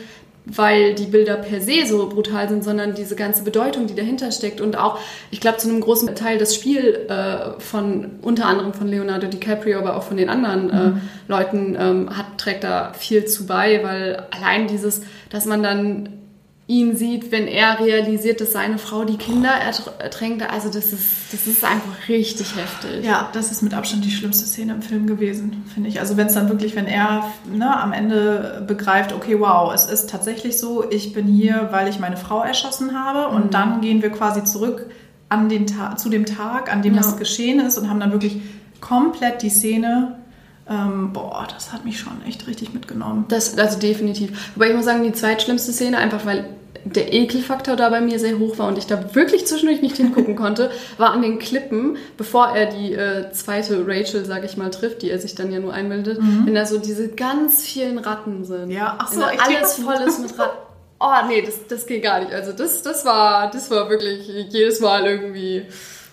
weil 0.45 0.93
die 0.95 1.05
Bilder 1.05 1.35
per 1.35 1.61
se 1.61 1.85
so 1.85 2.07
brutal 2.07 2.47
sind, 2.47 2.63
sondern 2.63 2.95
diese 2.95 3.15
ganze 3.15 3.43
Bedeutung, 3.43 3.87
die 3.87 3.95
dahinter 3.95 4.31
steckt. 4.31 4.61
Und 4.61 4.77
auch, 4.77 4.97
ich 5.29 5.41
glaube, 5.41 5.57
zu 5.57 5.69
einem 5.69 5.81
großen 5.81 6.15
Teil 6.15 6.37
das 6.37 6.55
Spiel 6.55 7.07
äh, 7.09 7.59
von 7.59 8.19
unter 8.21 8.45
anderem 8.45 8.73
von 8.73 8.87
Leonardo 8.87 9.27
DiCaprio, 9.27 9.79
aber 9.79 9.97
auch 9.97 10.03
von 10.03 10.15
den 10.15 10.29
anderen 10.29 10.69
äh, 10.69 10.87
mhm. 10.89 11.01
Leuten 11.27 11.77
ähm, 11.79 12.17
hat, 12.17 12.37
trägt 12.37 12.63
da 12.63 12.93
viel 12.93 13.25
zu 13.25 13.45
bei, 13.45 13.83
weil 13.83 14.27
allein 14.31 14.67
dieses, 14.67 15.01
dass 15.29 15.45
man 15.45 15.63
dann 15.63 16.09
ihn 16.67 16.97
sieht, 16.97 17.31
wenn 17.31 17.47
er 17.47 17.79
realisiert, 17.79 18.41
dass 18.41 18.51
seine 18.51 18.77
Frau 18.77 19.05
die 19.05 19.15
Kinder 19.15 19.51
ertränkt. 19.99 20.43
Also 20.51 20.67
das 20.67 20.91
ist, 20.91 21.31
das 21.31 21.47
ist 21.47 21.63
einfach 21.63 22.09
richtig 22.09 22.57
heftig. 22.57 23.05
Ja, 23.05 23.29
das 23.31 23.51
ist 23.51 23.61
mit 23.61 23.73
Abstand 23.73 24.03
die 24.03 24.11
schlimmste 24.11 24.45
Szene 24.45 24.73
im 24.73 24.81
Film 24.81 25.07
gewesen, 25.07 25.63
finde 25.73 25.87
ich. 25.87 26.01
Also 26.01 26.17
wenn 26.17 26.27
es 26.27 26.33
dann 26.33 26.49
wirklich, 26.49 26.75
wenn 26.75 26.85
er 26.85 27.31
ne, 27.49 27.73
am 27.79 27.93
Ende 27.93 28.65
begreift, 28.67 29.13
okay, 29.13 29.39
wow, 29.39 29.73
es 29.73 29.85
ist 29.85 30.09
tatsächlich 30.09 30.59
so, 30.59 30.83
ich 30.91 31.13
bin 31.13 31.25
hier, 31.25 31.69
weil 31.71 31.87
ich 31.87 31.99
meine 31.99 32.17
Frau 32.17 32.43
erschossen 32.43 32.99
habe. 32.99 33.33
Und 33.33 33.45
mhm. 33.45 33.51
dann 33.51 33.81
gehen 33.81 34.01
wir 34.01 34.09
quasi 34.09 34.43
zurück 34.43 34.87
an 35.29 35.47
den 35.47 35.67
zu 35.97 36.09
dem 36.09 36.25
Tag, 36.25 36.71
an 36.71 36.81
dem 36.81 36.95
ja. 36.95 37.01
das 37.01 37.15
geschehen 37.15 37.61
ist 37.61 37.77
und 37.77 37.89
haben 37.89 38.01
dann 38.01 38.11
wirklich 38.11 38.41
komplett 38.81 39.41
die 39.41 39.49
Szene 39.49 40.17
Ähm, 40.69 41.13
boah, 41.13 41.47
das 41.53 41.71
hat 41.71 41.85
mich 41.85 41.99
schon 41.99 42.21
echt 42.25 42.47
richtig 42.47 42.73
mitgenommen. 42.73 43.25
Das, 43.29 43.57
also 43.57 43.79
definitiv. 43.79 44.51
Wobei 44.55 44.69
ich 44.69 44.75
muss 44.75 44.85
sagen, 44.85 45.03
die 45.03 45.13
zweitschlimmste 45.13 45.71
Szene, 45.71 45.97
einfach 45.97 46.25
weil 46.25 46.49
der 46.93 47.13
Ekelfaktor 47.13 47.75
da 47.75 47.89
bei 47.89 48.01
mir 48.01 48.19
sehr 48.19 48.39
hoch 48.39 48.57
war 48.57 48.67
und 48.67 48.77
ich 48.77 48.87
da 48.87 49.15
wirklich 49.15 49.45
zwischendurch 49.45 49.81
nicht 49.81 49.97
hingucken 49.97 50.35
konnte, 50.37 50.71
war 50.97 51.11
an 51.11 51.21
den 51.21 51.39
Klippen, 51.39 51.97
bevor 52.17 52.49
er 52.49 52.67
die 52.67 52.93
äh, 52.93 53.31
zweite 53.31 53.85
Rachel, 53.87 54.25
sag 54.25 54.43
ich 54.43 54.57
mal, 54.57 54.69
trifft, 54.69 55.01
die 55.01 55.09
er 55.09 55.19
sich 55.19 55.35
dann 55.35 55.51
ja 55.51 55.59
nur 55.59 55.73
einbildet, 55.73 56.21
mhm. 56.21 56.43
wenn 56.45 56.55
da 56.55 56.65
so 56.65 56.77
diese 56.77 57.09
ganz 57.09 57.63
vielen 57.63 57.97
Ratten 57.97 58.45
sind. 58.45 58.71
Ja, 58.71 58.95
ach 58.99 59.11
so, 59.11 59.21
da 59.21 59.27
alles 59.27 59.75
voll 59.75 59.95
ist 60.05 60.19
mit 60.21 60.37
Ratten. 60.37 60.57
Oh 60.99 61.27
nee, 61.27 61.43
das, 61.43 61.67
das 61.67 61.85
geht 61.85 62.03
gar 62.03 62.19
nicht. 62.19 62.33
Also 62.33 62.53
das, 62.53 62.81
das 62.81 63.05
war, 63.05 63.51
das 63.51 63.69
war 63.69 63.89
wirklich 63.89 64.27
jedes 64.49 64.79
Mal 64.79 65.05
irgendwie. 65.05 65.65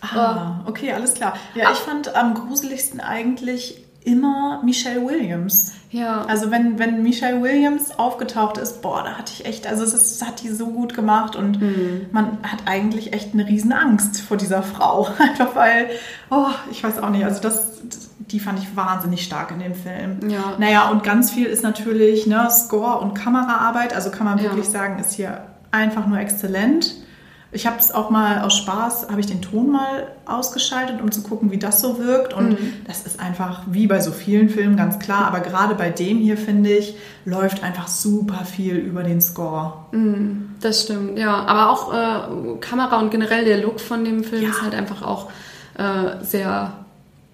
Ah, 0.02 0.60
okay, 0.66 0.92
alles 0.92 1.14
klar. 1.14 1.34
Ja, 1.54 1.72
ich 1.72 1.78
fand 1.78 2.14
am 2.14 2.34
gruseligsten 2.34 3.00
eigentlich 3.00 3.82
immer 4.04 4.62
Michelle 4.62 5.04
Williams. 5.04 5.72
Ja. 5.90 6.24
Also 6.26 6.50
wenn, 6.50 6.78
wenn 6.78 7.02
Michelle 7.02 7.42
Williams 7.42 7.98
aufgetaucht 7.98 8.58
ist, 8.58 8.82
boah, 8.82 9.02
da 9.02 9.14
hatte 9.14 9.32
ich 9.32 9.46
echt, 9.46 9.66
also 9.66 9.82
es, 9.82 9.94
ist, 9.94 10.26
hat 10.26 10.42
die 10.42 10.50
so 10.50 10.66
gut 10.66 10.94
gemacht 10.94 11.36
und 11.36 11.60
mhm. 11.60 12.06
man 12.12 12.38
hat 12.42 12.64
eigentlich 12.66 13.12
echt 13.12 13.32
eine 13.32 13.46
riesen 13.46 13.72
Angst 13.72 14.20
vor 14.20 14.36
dieser 14.36 14.62
Frau. 14.62 15.08
Einfach 15.18 15.56
weil, 15.56 15.88
oh, 16.30 16.48
ich 16.70 16.84
weiß 16.84 16.98
auch 16.98 17.10
nicht, 17.10 17.24
also 17.24 17.40
das, 17.40 17.80
die 18.18 18.40
fand 18.40 18.58
ich 18.58 18.76
wahnsinnig 18.76 19.24
stark 19.24 19.50
in 19.52 19.60
dem 19.60 19.74
Film. 19.74 20.28
Ja. 20.28 20.54
Naja, 20.58 20.90
und 20.90 21.02
ganz 21.02 21.30
viel 21.30 21.46
ist 21.46 21.62
natürlich 21.62 22.26
ne, 22.26 22.48
Score 22.50 22.98
und 22.98 23.14
Kameraarbeit, 23.14 23.94
also 23.94 24.10
kann 24.10 24.26
man 24.26 24.42
wirklich 24.42 24.66
ja. 24.66 24.70
sagen, 24.70 24.98
ist 24.98 25.14
hier 25.14 25.44
einfach 25.70 26.06
nur 26.06 26.18
exzellent. 26.18 26.94
Ich 27.54 27.66
habe 27.66 27.78
es 27.78 27.92
auch 27.92 28.10
mal 28.10 28.42
aus 28.42 28.56
Spaß, 28.56 29.08
habe 29.10 29.20
ich 29.20 29.26
den 29.26 29.40
Ton 29.40 29.70
mal 29.70 30.08
ausgeschaltet, 30.26 31.00
um 31.00 31.10
zu 31.10 31.22
gucken, 31.22 31.50
wie 31.50 31.58
das 31.58 31.80
so 31.80 31.98
wirkt. 31.98 32.34
Und 32.34 32.60
mhm. 32.60 32.72
das 32.86 33.06
ist 33.06 33.20
einfach 33.20 33.62
wie 33.66 33.86
bei 33.86 34.00
so 34.00 34.10
vielen 34.10 34.48
Filmen 34.48 34.76
ganz 34.76 34.98
klar. 34.98 35.26
Aber 35.26 35.40
gerade 35.40 35.74
bei 35.74 35.90
dem 35.90 36.18
hier, 36.18 36.36
finde 36.36 36.70
ich, 36.70 36.96
läuft 37.24 37.62
einfach 37.62 37.88
super 37.88 38.44
viel 38.44 38.76
über 38.76 39.02
den 39.02 39.20
Score. 39.20 39.74
Mhm, 39.92 40.50
das 40.60 40.82
stimmt, 40.82 41.18
ja. 41.18 41.44
Aber 41.44 41.70
auch 41.70 41.94
äh, 41.94 42.58
Kamera 42.60 43.00
und 43.00 43.10
generell 43.10 43.44
der 43.44 43.62
Look 43.62 43.80
von 43.80 44.04
dem 44.04 44.24
Film 44.24 44.42
ja. 44.42 44.50
ist 44.50 44.62
halt 44.62 44.74
einfach 44.74 45.02
auch 45.02 45.30
äh, 45.78 46.22
sehr 46.22 46.83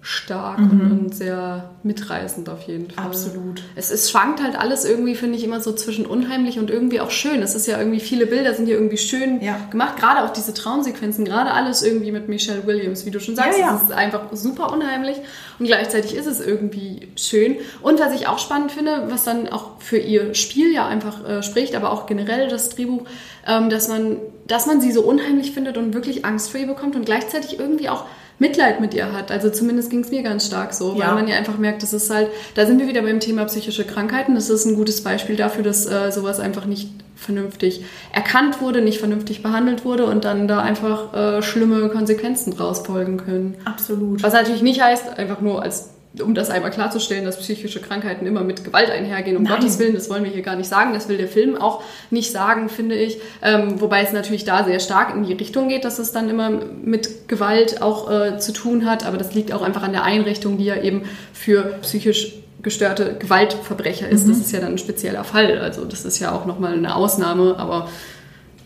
stark 0.03 0.57
mhm. 0.57 0.91
und, 0.91 1.15
sehr 1.15 1.69
mitreißend 1.83 2.49
auf 2.49 2.63
jeden 2.63 2.89
Fall. 2.89 3.05
Absolut. 3.05 3.61
Es, 3.75 3.91
es 3.91 4.09
schwankt 4.09 4.41
halt 4.41 4.57
alles 4.57 4.83
irgendwie, 4.83 5.13
finde 5.13 5.37
ich, 5.37 5.43
immer 5.43 5.61
so 5.61 5.73
zwischen 5.73 6.07
unheimlich 6.07 6.57
und 6.57 6.71
irgendwie 6.71 6.99
auch 6.99 7.11
schön. 7.11 7.43
Es 7.43 7.53
ist 7.53 7.67
ja 7.67 7.77
irgendwie, 7.77 7.99
viele 7.99 8.25
Bilder 8.25 8.55
sind 8.55 8.65
hier 8.65 8.75
irgendwie 8.75 8.97
schön 8.97 9.41
ja. 9.41 9.59
gemacht, 9.69 9.97
gerade 9.97 10.23
auch 10.23 10.33
diese 10.33 10.55
Traumsequenzen, 10.55 11.23
gerade 11.23 11.51
alles 11.51 11.83
irgendwie 11.83 12.11
mit 12.11 12.29
Michelle 12.29 12.65
Williams, 12.65 13.05
wie 13.05 13.11
du 13.11 13.19
schon 13.19 13.35
sagst. 13.35 13.59
Ja, 13.59 13.67
ja. 13.67 13.75
Es 13.75 13.83
ist 13.83 13.91
einfach 13.91 14.23
super 14.31 14.73
unheimlich 14.73 15.17
und 15.59 15.67
gleichzeitig 15.67 16.15
ist 16.15 16.25
es 16.25 16.39
irgendwie 16.39 17.09
schön. 17.15 17.57
Und 17.83 17.99
was 17.99 18.13
ich 18.13 18.27
auch 18.27 18.39
spannend 18.39 18.71
finde, 18.71 19.05
was 19.09 19.23
dann 19.23 19.49
auch 19.49 19.79
für 19.79 19.99
ihr 19.99 20.33
Spiel 20.33 20.73
ja 20.73 20.87
einfach 20.87 21.23
äh, 21.27 21.43
spricht, 21.43 21.75
aber 21.75 21.91
auch 21.91 22.07
generell 22.07 22.47
das 22.47 22.69
Drehbuch, 22.69 23.03
ähm, 23.47 23.69
dass, 23.69 23.87
man, 23.87 24.17
dass 24.47 24.65
man 24.65 24.81
sie 24.81 24.91
so 24.91 25.03
unheimlich 25.03 25.51
findet 25.51 25.77
und 25.77 25.93
wirklich 25.93 26.25
Angst 26.25 26.49
vor 26.49 26.59
ihr 26.59 26.67
bekommt 26.67 26.95
und 26.95 27.05
gleichzeitig 27.05 27.59
irgendwie 27.59 27.89
auch 27.89 28.05
Mitleid 28.41 28.81
mit 28.81 28.95
ihr 28.95 29.13
hat. 29.13 29.31
Also 29.31 29.51
zumindest 29.51 29.91
ging 29.91 29.99
es 29.99 30.09
mir 30.09 30.23
ganz 30.23 30.47
stark 30.47 30.73
so, 30.73 30.95
ja. 30.95 31.07
weil 31.07 31.13
man 31.13 31.27
ja 31.27 31.35
einfach 31.35 31.59
merkt, 31.59 31.83
das 31.83 31.93
ist 31.93 32.09
halt, 32.09 32.27
da 32.55 32.65
sind 32.65 32.79
wir 32.79 32.87
wieder 32.87 33.03
beim 33.03 33.19
Thema 33.19 33.45
psychische 33.45 33.85
Krankheiten. 33.85 34.33
Das 34.33 34.49
ist 34.49 34.65
ein 34.65 34.75
gutes 34.75 35.03
Beispiel 35.03 35.35
dafür, 35.35 35.63
dass 35.63 35.85
äh, 35.85 36.11
sowas 36.11 36.39
einfach 36.39 36.65
nicht 36.65 36.89
vernünftig 37.15 37.85
erkannt 38.11 38.59
wurde, 38.59 38.81
nicht 38.81 38.97
vernünftig 38.97 39.43
behandelt 39.43 39.85
wurde 39.85 40.07
und 40.07 40.25
dann 40.25 40.47
da 40.47 40.59
einfach 40.59 41.13
äh, 41.13 41.43
schlimme 41.43 41.87
Konsequenzen 41.89 42.57
draus 42.57 42.79
folgen 42.79 43.17
können. 43.17 43.57
Absolut. 43.63 44.23
Was 44.23 44.33
natürlich 44.33 44.63
nicht 44.63 44.81
heißt, 44.81 45.19
einfach 45.19 45.39
nur 45.39 45.61
als 45.61 45.91
um 46.19 46.35
das 46.35 46.49
einmal 46.49 46.71
klarzustellen, 46.71 47.23
dass 47.23 47.39
psychische 47.39 47.79
Krankheiten 47.79 48.25
immer 48.25 48.41
mit 48.41 48.65
Gewalt 48.65 48.89
einhergehen. 48.89 49.37
Um 49.37 49.43
Nein. 49.43 49.59
Gottes 49.59 49.79
Willen, 49.79 49.93
das 49.93 50.09
wollen 50.09 50.25
wir 50.25 50.31
hier 50.31 50.41
gar 50.41 50.57
nicht 50.57 50.67
sagen. 50.67 50.93
Das 50.93 51.07
will 51.07 51.17
der 51.17 51.29
Film 51.29 51.55
auch 51.55 51.81
nicht 52.09 52.31
sagen, 52.31 52.67
finde 52.67 52.95
ich. 52.95 53.19
Ähm, 53.41 53.79
wobei 53.79 54.01
es 54.01 54.11
natürlich 54.11 54.43
da 54.43 54.65
sehr 54.65 54.81
stark 54.81 55.15
in 55.15 55.23
die 55.23 55.33
Richtung 55.33 55.69
geht, 55.69 55.85
dass 55.85 55.99
es 55.99 56.11
dann 56.11 56.29
immer 56.29 56.49
mit 56.49 57.29
Gewalt 57.29 57.81
auch 57.81 58.11
äh, 58.11 58.37
zu 58.39 58.51
tun 58.51 58.85
hat. 58.85 59.05
Aber 59.05 59.17
das 59.17 59.33
liegt 59.33 59.53
auch 59.53 59.61
einfach 59.61 59.83
an 59.83 59.93
der 59.93 60.03
Einrichtung, 60.03 60.57
die 60.57 60.65
ja 60.65 60.81
eben 60.81 61.03
für 61.33 61.77
psychisch 61.81 62.33
gestörte 62.61 63.15
Gewaltverbrecher 63.17 64.09
ist. 64.09 64.25
Mhm. 64.25 64.31
Das 64.31 64.39
ist 64.39 64.51
ja 64.51 64.59
dann 64.59 64.73
ein 64.73 64.77
spezieller 64.77 65.23
Fall. 65.23 65.59
Also 65.59 65.85
das 65.85 66.03
ist 66.03 66.19
ja 66.19 66.33
auch 66.33 66.45
nochmal 66.45 66.73
eine 66.73 66.93
Ausnahme, 66.93 67.57
aber 67.57 67.89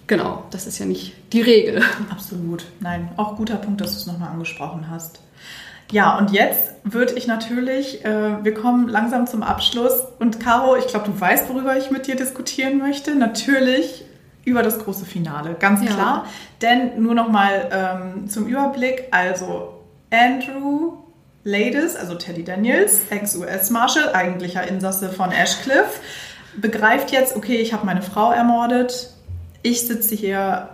genau, 0.08 0.44
das 0.50 0.66
ist 0.66 0.80
ja 0.80 0.86
nicht 0.86 1.14
die 1.32 1.42
Regel. 1.42 1.82
Absolut. 2.10 2.66
Nein, 2.80 3.10
auch 3.18 3.38
guter 3.38 3.56
Punkt, 3.56 3.82
dass 3.82 3.92
du 3.94 3.98
es 3.98 4.08
nochmal 4.08 4.30
angesprochen 4.30 4.90
hast. 4.90 5.20
Ja, 5.92 6.18
und 6.18 6.32
jetzt 6.32 6.74
würde 6.84 7.14
ich 7.14 7.28
natürlich, 7.28 8.04
äh, 8.04 8.44
wir 8.44 8.54
kommen 8.54 8.88
langsam 8.88 9.28
zum 9.28 9.44
Abschluss. 9.44 9.94
Und 10.20 10.40
Caro, 10.40 10.76
ich 10.76 10.88
glaube, 10.88 11.08
du 11.08 11.20
weißt, 11.20 11.50
worüber 11.50 11.78
ich 11.78 11.92
mit 11.92 12.08
dir 12.08 12.16
diskutieren 12.16 12.78
möchte. 12.78 13.16
Natürlich 13.16 14.04
über 14.46 14.62
das 14.62 14.80
große 14.80 15.06
Finale, 15.06 15.56
ganz 15.60 15.84
ja. 15.84 15.92
klar. 15.92 16.26
Denn 16.62 17.02
nur 17.02 17.14
noch 17.16 17.30
mal 17.30 17.70
ähm, 17.72 18.30
zum 18.30 18.48
Überblick. 18.48 19.06
Also 19.12 19.82
Andrew 20.12 20.94
Ladis, 21.44 21.96
also 21.96 22.16
Teddy 22.16 22.44
Daniels, 22.44 23.02
Ex-US-Marshal, 23.10 24.14
eigentlicher 24.14 24.68
Insasse 24.68 25.10
von 25.10 25.32
Ashcliff, 25.32 26.00
begreift 26.58 27.12
jetzt, 27.12 27.36
okay, 27.36 27.58
ich 27.58 27.74
habe 27.74 27.86
meine 27.86 28.02
Frau 28.02 28.32
ermordet. 28.32 29.12
Ich 29.62 29.86
sitze 29.88 30.16
hier 30.16 30.70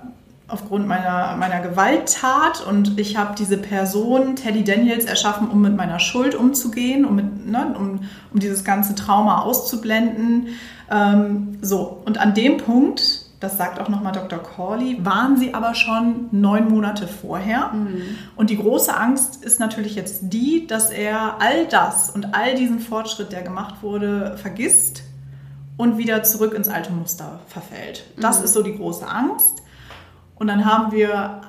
aufgrund 0.52 0.88
meiner, 0.88 1.36
meiner 1.38 1.62
Gewalttat 1.62 2.66
und 2.66 3.00
ich 3.00 3.18
habe 3.18 3.36
diese 3.38 3.58
Person, 3.58 4.36
Teddy 4.36 4.64
Daniels, 4.64 5.06
erschaffen, 5.06 5.50
um 5.50 5.62
mit 5.62 5.76
meiner 5.76 6.00
Schuld 6.00 6.36
umzugehen, 6.36 7.06
um, 7.06 7.16
mit, 7.16 7.48
ne, 7.48 7.74
um, 7.78 8.00
um 8.34 8.40
dieses 8.40 8.64
ganze 8.64 8.94
Trauma 8.96 9.42
auszublenden. 9.42 10.48
Ähm, 10.92 11.58
so, 11.62 12.02
und 12.06 12.18
an 12.20 12.34
dem 12.34 12.58
Punkt, 12.58 13.26
das 13.40 13.58
sagt 13.58 13.80
auch 13.80 13.90
nochmal 13.90 14.12
Dr. 14.12 14.40
Corley, 14.40 14.98
waren 15.04 15.38
sie 15.38 15.54
aber 15.54 15.74
schon 15.74 16.28
neun 16.32 16.70
Monate 16.70 17.08
vorher. 17.08 17.72
Mhm. 17.74 18.02
Und 18.36 18.50
die 18.50 18.58
große 18.58 18.96
Angst 18.96 19.44
ist 19.44 19.60
natürlich 19.60 19.96
jetzt 19.96 20.34
die, 20.34 20.68
dass 20.68 20.92
er 20.92 21.42
all 21.42 21.66
das 21.68 22.10
und 22.10 22.36
all 22.36 22.56
diesen 22.56 22.80
Fortschritt, 22.80 23.32
der 23.32 23.42
gemacht 23.42 23.76
wurde, 23.82 24.38
vergisst 24.38 25.04
und 25.78 25.98
wieder 25.98 26.22
zurück 26.24 26.54
ins 26.54 26.68
alte 26.68 26.92
Muster 26.92 27.40
verfällt. 27.48 28.06
Das 28.20 28.40
mhm. 28.40 28.46
ist 28.46 28.54
so 28.54 28.62
die 28.62 28.76
große 28.76 29.08
Angst. 29.08 29.64
Und 30.42 30.48
dann 30.48 30.66
haben 30.66 30.92
wir 30.92 31.42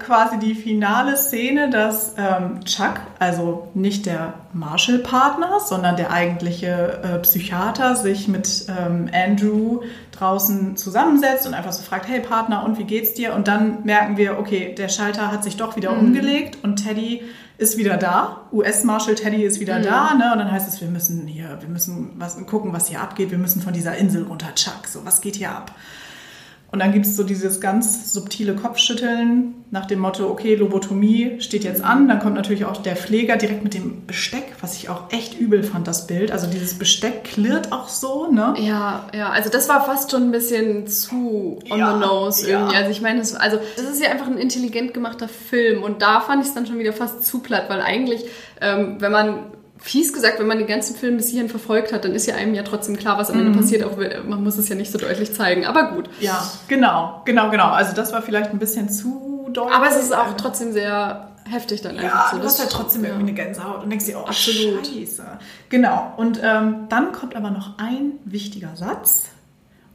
quasi 0.00 0.38
die 0.38 0.54
finale 0.54 1.18
Szene, 1.18 1.68
dass 1.68 2.14
ähm, 2.16 2.64
Chuck, 2.64 2.94
also 3.18 3.68
nicht 3.74 4.06
der 4.06 4.32
Marshall-Partner, 4.54 5.60
sondern 5.60 5.96
der 5.96 6.10
eigentliche 6.10 7.02
äh, 7.02 7.18
Psychiater, 7.18 7.94
sich 7.94 8.26
mit 8.26 8.68
ähm, 8.70 9.10
Andrew 9.12 9.82
draußen 10.12 10.78
zusammensetzt 10.78 11.46
und 11.46 11.52
einfach 11.52 11.72
so 11.72 11.82
fragt, 11.82 12.08
hey 12.08 12.20
Partner, 12.20 12.64
und 12.64 12.78
wie 12.78 12.84
geht's 12.84 13.12
dir? 13.12 13.34
Und 13.34 13.48
dann 13.48 13.84
merken 13.84 14.16
wir, 14.16 14.38
okay, 14.38 14.74
der 14.74 14.88
Schalter 14.88 15.30
hat 15.30 15.44
sich 15.44 15.58
doch 15.58 15.76
wieder 15.76 15.92
mhm. 15.92 16.06
umgelegt 16.06 16.64
und 16.64 16.76
Teddy 16.76 17.22
ist 17.58 17.76
wieder 17.76 17.98
da. 17.98 18.46
US-Marshal 18.50 19.14
Teddy 19.14 19.42
ist 19.42 19.60
wieder 19.60 19.80
mhm. 19.80 19.82
da, 19.82 20.14
ne? 20.14 20.32
Und 20.32 20.38
dann 20.38 20.50
heißt 20.50 20.66
es, 20.66 20.80
wir 20.80 20.88
müssen 20.88 21.26
hier, 21.26 21.58
wir 21.60 21.68
müssen 21.68 22.12
was, 22.16 22.38
gucken, 22.46 22.72
was 22.72 22.88
hier 22.88 23.02
abgeht. 23.02 23.30
Wir 23.30 23.36
müssen 23.36 23.60
von 23.60 23.74
dieser 23.74 23.94
Insel 23.98 24.22
runter, 24.22 24.54
Chuck. 24.54 24.86
So, 24.86 25.04
was 25.04 25.20
geht 25.20 25.36
hier 25.36 25.50
ab? 25.50 25.72
Und 26.76 26.80
dann 26.80 26.92
gibt 26.92 27.06
es 27.06 27.16
so 27.16 27.24
dieses 27.24 27.62
ganz 27.62 28.12
subtile 28.12 28.54
Kopfschütteln 28.54 29.54
nach 29.70 29.86
dem 29.86 29.98
Motto, 29.98 30.28
okay, 30.28 30.56
Lobotomie 30.56 31.40
steht 31.40 31.64
jetzt 31.64 31.82
an. 31.82 32.06
Dann 32.06 32.18
kommt 32.18 32.34
natürlich 32.34 32.66
auch 32.66 32.76
der 32.76 32.96
Pfleger 32.96 33.38
direkt 33.38 33.64
mit 33.64 33.72
dem 33.72 34.04
Besteck, 34.06 34.44
was 34.60 34.76
ich 34.76 34.90
auch 34.90 35.10
echt 35.10 35.40
übel 35.40 35.62
fand, 35.62 35.88
das 35.88 36.06
Bild. 36.06 36.30
Also 36.30 36.46
dieses 36.46 36.78
Besteck 36.78 37.24
klirrt 37.24 37.72
auch 37.72 37.88
so, 37.88 38.30
ne? 38.30 38.56
Ja, 38.58 39.06
ja, 39.16 39.30
also 39.30 39.48
das 39.48 39.70
war 39.70 39.86
fast 39.86 40.10
schon 40.10 40.24
ein 40.24 40.32
bisschen 40.32 40.86
zu 40.86 41.60
on 41.70 41.78
ja, 41.78 41.94
the 41.94 41.98
nose 41.98 42.46
irgendwie. 42.46 42.74
Ja. 42.74 42.80
Also 42.80 42.90
ich 42.90 43.00
meine, 43.00 43.20
das, 43.20 43.34
also 43.34 43.58
das 43.76 43.86
ist 43.86 44.02
ja 44.02 44.10
einfach 44.10 44.26
ein 44.26 44.36
intelligent 44.36 44.92
gemachter 44.92 45.28
Film 45.28 45.82
und 45.82 46.02
da 46.02 46.20
fand 46.20 46.42
ich 46.42 46.48
es 46.48 46.54
dann 46.54 46.66
schon 46.66 46.78
wieder 46.78 46.92
fast 46.92 47.24
zu 47.24 47.38
platt, 47.38 47.70
weil 47.70 47.80
eigentlich, 47.80 48.22
ähm, 48.60 48.96
wenn 48.98 49.12
man 49.12 49.38
fies 49.86 50.12
gesagt, 50.12 50.40
wenn 50.40 50.48
man 50.48 50.58
den 50.58 50.66
ganzen 50.66 50.96
Film 50.96 51.16
bis 51.16 51.28
hierhin 51.28 51.48
verfolgt 51.48 51.92
hat, 51.92 52.04
dann 52.04 52.12
ist 52.12 52.26
ja 52.26 52.34
einem 52.34 52.54
ja 52.54 52.64
trotzdem 52.64 52.96
klar, 52.96 53.18
was 53.18 53.30
am 53.30 53.38
Ende 53.38 53.52
mhm. 53.52 53.56
passiert, 53.56 53.84
auch 53.84 53.96
man 54.26 54.42
muss 54.42 54.58
es 54.58 54.68
ja 54.68 54.74
nicht 54.74 54.90
so 54.90 54.98
deutlich 54.98 55.32
zeigen. 55.32 55.64
Aber 55.64 55.92
gut. 55.92 56.10
Ja, 56.18 56.42
genau, 56.66 57.22
genau, 57.24 57.50
genau. 57.50 57.68
Also 57.68 57.94
das 57.94 58.12
war 58.12 58.20
vielleicht 58.20 58.50
ein 58.50 58.58
bisschen 58.58 58.90
zu 58.90 59.48
deutlich. 59.52 59.74
Aber 59.74 59.88
es 59.88 59.96
ist 59.96 60.12
auch 60.12 60.36
trotzdem 60.36 60.72
sehr 60.72 61.30
heftig 61.48 61.82
dann 61.82 61.98
einfach 61.98 62.26
ja, 62.26 62.30
so. 62.32 62.38
Du 62.38 62.44
hast 62.44 62.58
halt 62.58 62.70
trotzdem 62.70 63.04
ja. 63.04 63.10
irgendwie 63.10 63.28
eine 63.28 63.34
Gänsehaut 63.34 63.84
und 63.84 63.90
denkst 63.90 64.06
dir, 64.06 64.18
oh, 64.18 64.26
Absolut. 64.26 64.88
Scheiße. 64.88 65.24
Genau. 65.68 66.14
Und 66.16 66.40
ähm, 66.42 66.86
dann 66.88 67.12
kommt 67.12 67.36
aber 67.36 67.50
noch 67.50 67.78
ein 67.78 68.14
wichtiger 68.24 68.74
Satz. 68.74 69.26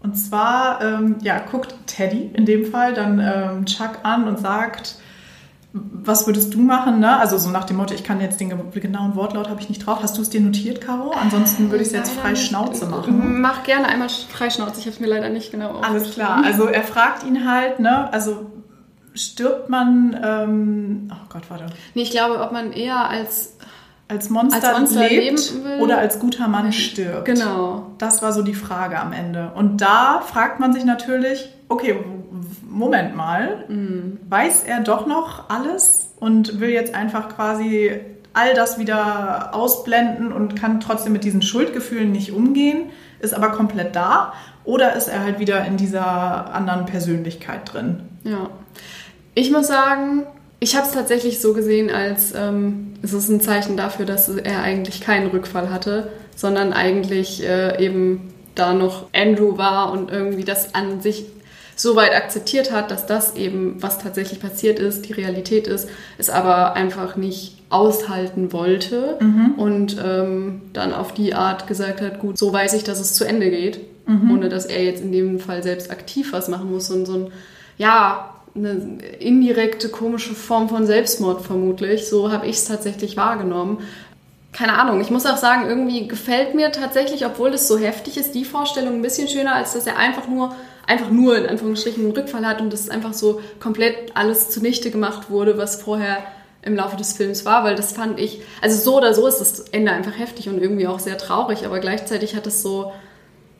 Und 0.01 0.15
zwar, 0.15 0.81
ähm, 0.81 1.17
ja, 1.21 1.39
guckt 1.39 1.75
Teddy 1.85 2.31
in 2.33 2.45
dem 2.45 2.65
Fall 2.65 2.93
dann 2.93 3.19
ähm, 3.19 3.65
Chuck 3.65 3.99
an 4.03 4.27
und 4.27 4.39
sagt, 4.39 4.95
was 5.73 6.27
würdest 6.27 6.53
du 6.53 6.59
machen? 6.59 6.99
Ne? 6.99 7.17
Also 7.17 7.37
so 7.37 7.49
nach 7.49 7.63
dem 7.63 7.77
Motto, 7.77 7.93
ich 7.93 8.03
kann 8.03 8.19
jetzt 8.19 8.39
den 8.41 8.49
genauen 8.73 9.15
Wortlaut 9.15 9.49
habe 9.49 9.61
ich 9.61 9.69
nicht 9.69 9.85
drauf. 9.85 9.99
Hast 10.01 10.17
du 10.17 10.21
es 10.21 10.29
dir 10.29 10.41
notiert, 10.41 10.81
Caro? 10.81 11.11
Ansonsten 11.11 11.71
würde 11.71 11.83
ich 11.83 11.89
es 11.89 11.93
jetzt 11.93 12.11
frei 12.11 12.35
Schnauze 12.35 12.87
machen. 12.87 13.39
Mach 13.39 13.63
gerne 13.63 13.87
einmal 13.87 14.09
frei 14.09 14.49
Schnauze. 14.49 14.79
Ich 14.79 14.85
habe 14.85 14.95
es 14.95 14.99
mir 14.99 15.07
leider 15.07 15.29
nicht 15.29 15.51
genau 15.51 15.79
Alles 15.79 16.11
klar. 16.11 16.43
Also 16.43 16.65
er 16.65 16.83
fragt 16.83 17.23
ihn 17.23 17.49
halt, 17.49 17.79
ne? 17.79 18.11
Also 18.11 18.51
stirbt 19.13 19.69
man? 19.69 20.19
Ähm, 20.21 21.11
oh 21.11 21.27
Gott, 21.29 21.43
warte. 21.49 21.67
Nee, 21.93 22.03
ich 22.03 22.11
glaube, 22.11 22.41
ob 22.41 22.51
man 22.51 22.73
eher 22.73 23.09
als 23.09 23.57
als 24.11 24.29
Monster, 24.29 24.67
Als 24.67 24.79
Monster 24.79 25.07
lebt 25.07 25.53
oder 25.79 25.97
als 25.97 26.19
guter 26.19 26.49
Mann 26.49 26.73
stirbt. 26.73 27.25
Genau. 27.25 27.87
Das 27.97 28.21
war 28.21 28.33
so 28.33 28.41
die 28.43 28.53
Frage 28.53 28.99
am 28.99 29.13
Ende. 29.13 29.51
Und 29.55 29.79
da 29.79 30.21
fragt 30.21 30.59
man 30.59 30.73
sich 30.73 30.83
natürlich, 30.83 31.49
okay, 31.69 31.95
Moment 32.69 33.15
mal, 33.15 33.65
weiß 34.29 34.63
er 34.63 34.81
doch 34.81 35.07
noch 35.07 35.49
alles 35.49 36.13
und 36.19 36.59
will 36.59 36.69
jetzt 36.69 36.93
einfach 36.93 37.29
quasi 37.29 37.91
all 38.33 38.53
das 38.53 38.79
wieder 38.79 39.53
ausblenden 39.53 40.31
und 40.31 40.55
kann 40.55 40.79
trotzdem 40.79 41.13
mit 41.13 41.23
diesen 41.23 41.41
Schuldgefühlen 41.41 42.11
nicht 42.11 42.31
umgehen, 42.31 42.89
ist 43.19 43.33
aber 43.33 43.51
komplett 43.51 43.95
da? 43.95 44.33
Oder 44.63 44.95
ist 44.95 45.07
er 45.07 45.23
halt 45.23 45.39
wieder 45.39 45.65
in 45.65 45.77
dieser 45.77 46.53
anderen 46.53 46.85
Persönlichkeit 46.85 47.73
drin? 47.73 48.01
Ja. 48.23 48.49
Ich 49.33 49.51
muss 49.51 49.67
sagen, 49.67 50.23
ich 50.63 50.75
habe 50.75 50.85
es 50.85 50.93
tatsächlich 50.93 51.41
so 51.41 51.53
gesehen, 51.53 51.89
als 51.89 52.33
ähm, 52.35 52.93
es 53.01 53.13
ist 53.13 53.29
ein 53.29 53.41
Zeichen 53.41 53.77
dafür, 53.77 54.05
dass 54.05 54.29
er 54.29 54.61
eigentlich 54.61 55.01
keinen 55.01 55.31
Rückfall 55.31 55.71
hatte, 55.71 56.11
sondern 56.35 56.71
eigentlich 56.71 57.43
äh, 57.43 57.83
eben 57.83 58.31
da 58.53 58.73
noch 58.73 59.07
Andrew 59.11 59.57
war 59.57 59.91
und 59.91 60.11
irgendwie 60.11 60.43
das 60.43 60.75
an 60.75 61.01
sich 61.01 61.25
so 61.75 61.95
weit 61.95 62.13
akzeptiert 62.13 62.71
hat, 62.71 62.91
dass 62.91 63.07
das 63.07 63.35
eben, 63.35 63.81
was 63.81 63.97
tatsächlich 63.97 64.39
passiert 64.39 64.77
ist, 64.77 65.09
die 65.09 65.13
Realität 65.13 65.67
ist, 65.67 65.89
es 66.19 66.29
aber 66.29 66.75
einfach 66.75 67.15
nicht 67.15 67.57
aushalten 67.69 68.53
wollte 68.53 69.17
und 69.57 69.97
ähm, 70.03 70.61
dann 70.73 70.93
auf 70.93 71.11
die 71.13 71.33
Art 71.33 71.65
gesagt 71.65 72.01
hat, 72.01 72.19
gut, 72.19 72.37
so 72.37 72.53
weiß 72.53 72.75
ich, 72.75 72.83
dass 72.83 72.99
es 72.99 73.13
zu 73.13 73.23
Ende 73.23 73.49
geht, 73.49 73.79
ohne 74.29 74.49
dass 74.49 74.65
er 74.65 74.83
jetzt 74.83 75.01
in 75.01 75.11
dem 75.11 75.39
Fall 75.39 75.63
selbst 75.63 75.89
aktiv 75.89 76.33
was 76.33 76.49
machen 76.49 76.71
muss 76.71 76.91
und 76.91 77.05
so 77.05 77.13
ein, 77.13 77.31
ja, 77.77 78.30
eine 78.55 78.99
indirekte, 79.19 79.89
komische 79.89 80.33
Form 80.33 80.69
von 80.69 80.85
Selbstmord 80.85 81.41
vermutlich. 81.41 82.07
So 82.07 82.31
habe 82.31 82.47
ich 82.47 82.57
es 82.57 82.65
tatsächlich 82.65 83.17
wahrgenommen. 83.17 83.79
Keine 84.51 84.77
Ahnung, 84.77 84.99
ich 84.99 85.09
muss 85.09 85.25
auch 85.25 85.37
sagen, 85.37 85.69
irgendwie 85.69 86.07
gefällt 86.07 86.55
mir 86.55 86.71
tatsächlich, 86.73 87.25
obwohl 87.25 87.53
es 87.53 87.69
so 87.69 87.77
heftig 87.77 88.17
ist, 88.17 88.35
die 88.35 88.43
Vorstellung 88.43 88.95
ein 88.95 89.01
bisschen 89.01 89.29
schöner, 89.29 89.55
als 89.55 89.73
dass 89.73 89.87
er 89.87 89.97
einfach 89.97 90.27
nur, 90.27 90.53
einfach 90.85 91.09
nur 91.09 91.37
in 91.37 91.45
Anführungsstrichen 91.45 92.03
einen 92.03 92.13
Rückfall 92.13 92.45
hat 92.45 92.59
und 92.59 92.73
das 92.73 92.89
einfach 92.89 93.13
so 93.13 93.39
komplett 93.61 94.15
alles 94.15 94.49
zunichte 94.49 94.91
gemacht 94.91 95.29
wurde, 95.29 95.57
was 95.57 95.81
vorher 95.81 96.17
im 96.63 96.75
Laufe 96.75 96.97
des 96.97 97.13
Films 97.13 97.45
war, 97.45 97.63
weil 97.63 97.75
das 97.75 97.93
fand 97.93 98.19
ich, 98.19 98.41
also 98.61 98.77
so 98.77 98.97
oder 98.97 99.13
so 99.13 99.25
ist 99.25 99.39
das 99.39 99.61
Ende 99.71 99.93
einfach 99.93 100.17
heftig 100.17 100.49
und 100.49 100.61
irgendwie 100.61 100.87
auch 100.87 100.99
sehr 100.99 101.17
traurig, 101.17 101.65
aber 101.65 101.79
gleichzeitig 101.79 102.35
hat 102.35 102.45
es 102.45 102.61
so, 102.61 102.91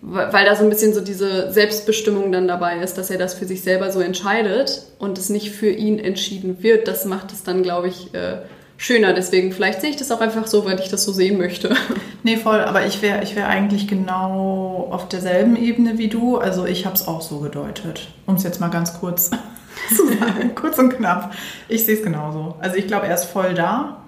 weil 0.02 0.46
da 0.46 0.56
so 0.56 0.64
ein 0.64 0.70
bisschen 0.70 0.94
so 0.94 1.02
diese 1.02 1.52
Selbstbestimmung 1.52 2.32
dann 2.32 2.48
dabei 2.48 2.78
ist, 2.78 2.98
dass 2.98 3.12
er 3.12 3.20
das 3.20 3.36
für 3.36 3.46
sich 3.46 3.62
selber 3.62 3.92
so 3.92 4.00
entscheidet 4.00 4.88
und 4.98 5.18
es 5.18 5.30
nicht 5.30 5.52
für 5.52 5.70
ihn 5.70 6.00
entschieden 6.00 6.64
wird, 6.64 6.88
das 6.88 7.06
macht 7.06 7.32
es 7.32 7.44
dann, 7.44 7.62
glaube 7.62 7.88
ich, 7.88 8.14
äh, 8.16 8.38
schöner. 8.78 9.14
Deswegen, 9.14 9.52
vielleicht 9.52 9.82
sehe 9.82 9.92
ich 9.92 9.98
das 9.98 10.12
auch 10.12 10.20
einfach 10.20 10.48
so, 10.48 10.66
weil 10.66 10.80
ich 10.80 10.90
das 10.90 11.04
so 11.04 11.12
sehen 11.12 11.38
möchte. 11.38 11.76
Nee, 12.24 12.38
voll, 12.38 12.60
aber 12.60 12.86
ich 12.86 13.02
wäre 13.02 13.24
ich 13.24 13.36
wär 13.36 13.48
eigentlich 13.48 13.88
genau 13.88 14.88
auf 14.92 15.10
derselben 15.10 15.56
Ebene 15.56 15.98
wie 15.98 16.08
du. 16.08 16.38
Also 16.38 16.68
ich 16.68 16.86
habe 16.86 16.94
es 16.94 17.08
auch 17.08 17.22
so 17.22 17.40
gedeutet, 17.40 18.10
um 18.28 18.36
es 18.36 18.44
jetzt 18.44 18.62
mal 18.62 18.68
ganz 18.68 19.00
kurz 19.00 19.32
zu 19.90 20.08
sagen, 20.08 20.52
kurz 20.56 20.78
und 20.78 20.96
knapp. 20.96 21.34
Ich 21.68 21.84
sehe 21.84 21.96
es 21.96 22.04
genauso. 22.04 22.58
Also 22.60 22.76
ich 22.76 22.86
glaube, 22.86 23.08
er 23.08 23.16
ist 23.16 23.26
voll 23.26 23.56
da, 23.56 24.04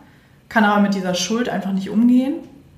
kann 0.48 0.64
aber 0.64 0.80
mit 0.80 0.94
dieser 0.94 1.16
Schuld 1.16 1.50
einfach 1.50 1.72
nicht 1.72 1.90
umgehen. 1.90 2.36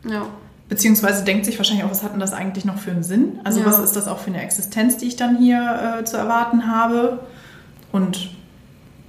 Ja. 0.09 0.25
Beziehungsweise 0.67 1.23
denkt 1.23 1.45
sich 1.45 1.57
wahrscheinlich 1.57 1.85
auch, 1.85 1.91
was 1.91 2.01
hat 2.03 2.13
denn 2.13 2.19
das 2.19 2.33
eigentlich 2.33 2.65
noch 2.65 2.77
für 2.79 2.91
einen 2.91 3.03
Sinn? 3.03 3.39
Also 3.43 3.59
Ja. 3.59 3.65
was 3.67 3.79
ist 3.79 3.95
das 3.95 4.07
auch 4.07 4.17
für 4.19 4.31
eine 4.31 4.41
Existenz, 4.41 4.97
die 4.97 5.05
ich 5.05 5.15
dann 5.15 5.37
hier 5.37 5.99
äh, 5.99 6.03
zu 6.05 6.17
erwarten 6.17 6.67
habe? 6.67 7.19
Und 7.91 8.29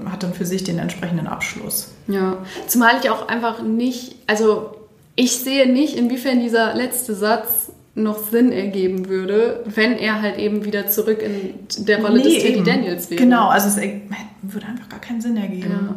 hat 0.05 0.23
dann 0.23 0.35
für 0.35 0.45
sich 0.45 0.63
den 0.65 0.79
entsprechenden 0.79 1.27
Abschluss. 1.27 1.93
Ja, 2.07 2.37
zumal 2.67 2.93
ich 3.03 3.09
auch 3.09 3.29
einfach 3.29 3.63
nicht, 3.63 4.17
also 4.27 4.77
ich 5.15 5.39
sehe 5.39 5.73
nicht, 5.73 5.97
inwiefern 5.97 6.41
dieser 6.41 6.75
letzte 6.75 7.15
Satz 7.15 7.73
noch 7.95 8.19
Sinn 8.19 8.53
ergeben 8.53 9.09
würde, 9.09 9.65
wenn 9.65 9.93
er 9.95 10.21
halt 10.21 10.37
eben 10.37 10.67
wieder 10.67 10.87
zurück 10.89 11.23
in 11.23 11.87
der 11.87 12.03
Rolle 12.05 12.21
des 12.21 12.35
Nee, 12.35 12.39
Teddy 12.41 12.55
eben. 12.57 12.65
Daniels 12.67 13.09
wäre. 13.11 13.23
Genau, 13.23 13.49
also 13.49 13.69
es 13.69 13.77
würde 14.43 14.67
einfach 14.67 14.91
gar 14.91 15.01
keinen 15.01 15.23
Sinn 15.23 15.39
ergeben. 15.39 15.95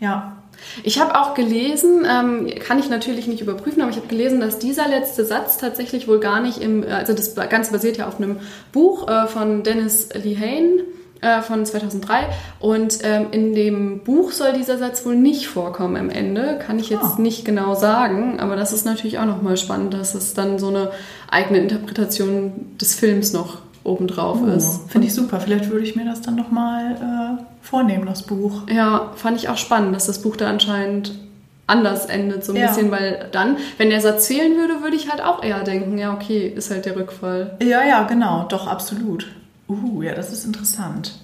Ja. 0.00 0.36
Ich 0.82 1.00
habe 1.00 1.18
auch 1.20 1.34
gelesen, 1.34 2.06
ähm, 2.08 2.48
kann 2.66 2.78
ich 2.78 2.88
natürlich 2.88 3.26
nicht 3.26 3.40
überprüfen, 3.40 3.82
aber 3.82 3.90
ich 3.90 3.96
habe 3.96 4.06
gelesen, 4.08 4.40
dass 4.40 4.58
dieser 4.58 4.88
letzte 4.88 5.24
Satz 5.24 5.56
tatsächlich 5.58 6.08
wohl 6.08 6.20
gar 6.20 6.40
nicht 6.40 6.58
im, 6.58 6.84
also 6.88 7.12
das 7.12 7.34
Ganze 7.34 7.72
basiert 7.72 7.96
ja 7.98 8.06
auf 8.08 8.16
einem 8.18 8.36
Buch 8.72 9.08
äh, 9.08 9.26
von 9.26 9.62
Dennis 9.62 10.08
Lehane 10.14 10.84
äh, 11.20 11.40
von 11.42 11.64
2003 11.64 12.26
und 12.58 12.98
ähm, 13.04 13.26
in 13.30 13.54
dem 13.54 14.00
Buch 14.00 14.32
soll 14.32 14.52
dieser 14.54 14.78
Satz 14.78 15.06
wohl 15.06 15.14
nicht 15.16 15.46
vorkommen 15.46 15.96
am 15.96 16.10
Ende, 16.10 16.58
kann 16.64 16.78
ich 16.80 16.90
jetzt 16.90 17.02
Ah. 17.04 17.20
nicht 17.20 17.44
genau 17.44 17.74
sagen, 17.74 18.40
aber 18.40 18.56
das 18.56 18.72
ist 18.72 18.84
natürlich 18.86 19.18
auch 19.18 19.26
nochmal 19.26 19.56
spannend, 19.56 19.94
dass 19.94 20.14
es 20.14 20.34
dann 20.34 20.58
so 20.58 20.68
eine 20.68 20.90
eigene 21.30 21.58
Interpretation 21.60 22.52
des 22.80 22.94
Films 22.94 23.32
noch 23.32 23.58
obendrauf 23.84 24.38
Oh, 24.42 24.46
ist. 24.46 24.80
Finde 24.90 25.06
ich 25.08 25.14
super. 25.14 25.40
Vielleicht 25.40 25.70
würde 25.70 25.84
ich 25.84 25.96
mir 25.96 26.04
das 26.04 26.20
dann 26.22 26.36
nochmal 26.36 27.38
äh, 27.40 27.42
vornehmen, 27.62 28.04
das 28.06 28.24
Buch. 28.24 28.62
Ja, 28.68 29.12
fand 29.16 29.38
ich 29.38 29.48
auch 29.48 29.56
spannend, 29.56 29.94
dass 29.96 30.06
das 30.06 30.20
Buch 30.20 30.36
da 30.36 30.48
anscheinend 30.50 31.18
anders 31.66 32.06
endet, 32.06 32.44
so 32.44 32.52
ein 32.52 32.60
Ja. 32.60 32.66
bisschen, 32.66 32.90
weil 32.90 33.28
dann, 33.32 33.56
wenn 33.78 33.88
der 33.88 34.00
Satz 34.00 34.26
zählen 34.26 34.56
würde, 34.58 34.82
würde 34.82 34.96
ich 34.96 35.10
halt 35.10 35.22
auch 35.22 35.42
eher 35.42 35.62
denken, 35.64 35.96
ja, 35.96 36.12
okay, 36.12 36.46
ist 36.48 36.70
halt 36.70 36.84
der 36.84 36.96
Rückfall. 36.96 37.56
Ja, 37.62 37.82
ja, 37.84 38.02
genau. 38.02 38.44
Doch, 38.48 38.66
absolut. 38.66 39.26
Uh, 39.68 40.02
ja, 40.02 40.14
das 40.14 40.32
ist 40.32 40.44
interessant. 40.44 41.18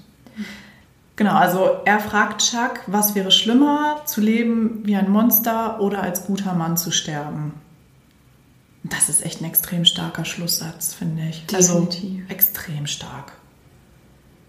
Genau, 1.16 1.34
also 1.34 1.68
er 1.84 1.98
fragt 1.98 2.42
Chuck, 2.48 2.80
was 2.86 3.16
wäre 3.16 3.32
schlimmer, 3.32 4.02
zu 4.06 4.20
leben 4.20 4.82
wie 4.84 4.94
ein 4.94 5.10
Monster 5.10 5.80
oder 5.80 6.00
als 6.02 6.26
guter 6.26 6.54
Mann 6.54 6.76
zu 6.76 6.92
sterben? 6.92 7.54
Das 8.84 9.08
ist 9.08 9.26
echt 9.26 9.40
ein 9.42 9.44
extrem 9.44 9.84
starker 9.84 10.24
Schlusssatz, 10.24 10.94
finde 10.94 11.24
ich. 11.28 11.44
Definitiv. 11.46 12.20
Also 12.22 12.32
extrem 12.32 12.86
stark. 12.86 13.32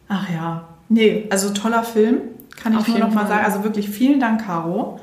Ach 0.08 0.30
ja. 0.30 0.69
Nee, 0.90 1.28
also 1.30 1.52
toller 1.52 1.84
Film, 1.84 2.22
kann 2.62 2.74
ich 2.74 2.80
Auf 2.80 2.88
nur 2.88 3.00
noch 3.00 3.14
mal 3.14 3.22
Fall. 3.22 3.30
sagen. 3.30 3.46
Also 3.46 3.64
wirklich 3.64 3.90
vielen 3.90 4.20
Dank, 4.20 4.46
Caro. 4.46 5.00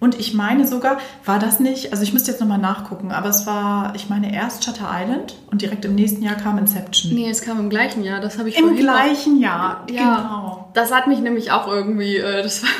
Und 0.00 0.18
ich 0.18 0.32
meine 0.32 0.66
sogar, 0.66 0.98
war 1.24 1.40
das 1.40 1.58
nicht, 1.58 1.90
also 1.90 2.04
ich 2.04 2.12
müsste 2.12 2.30
jetzt 2.30 2.40
nochmal 2.40 2.58
nachgucken, 2.58 3.10
aber 3.10 3.28
es 3.28 3.46
war, 3.46 3.94
ich 3.96 4.08
meine, 4.08 4.32
erst 4.32 4.64
Shutter 4.64 4.88
Island 4.92 5.34
und 5.50 5.60
direkt 5.60 5.84
im 5.84 5.96
nächsten 5.96 6.22
Jahr 6.22 6.36
kam 6.36 6.56
Inception. 6.56 7.12
Nee, 7.12 7.28
es 7.28 7.42
kam 7.42 7.58
im 7.58 7.68
gleichen 7.68 8.04
Jahr, 8.04 8.20
das 8.20 8.38
habe 8.38 8.48
ich 8.48 8.56
Im 8.56 8.76
gleichen 8.76 9.40
Jahr, 9.40 9.84
Ja, 9.90 10.16
genau. 10.16 10.57
Das 10.78 10.92
hat 10.92 11.06
mich 11.08 11.18
nämlich 11.20 11.50
auch 11.52 11.66
irgendwie, 11.68 12.16
äh, 12.16 12.42
das 12.42 12.62
war, 12.62 12.70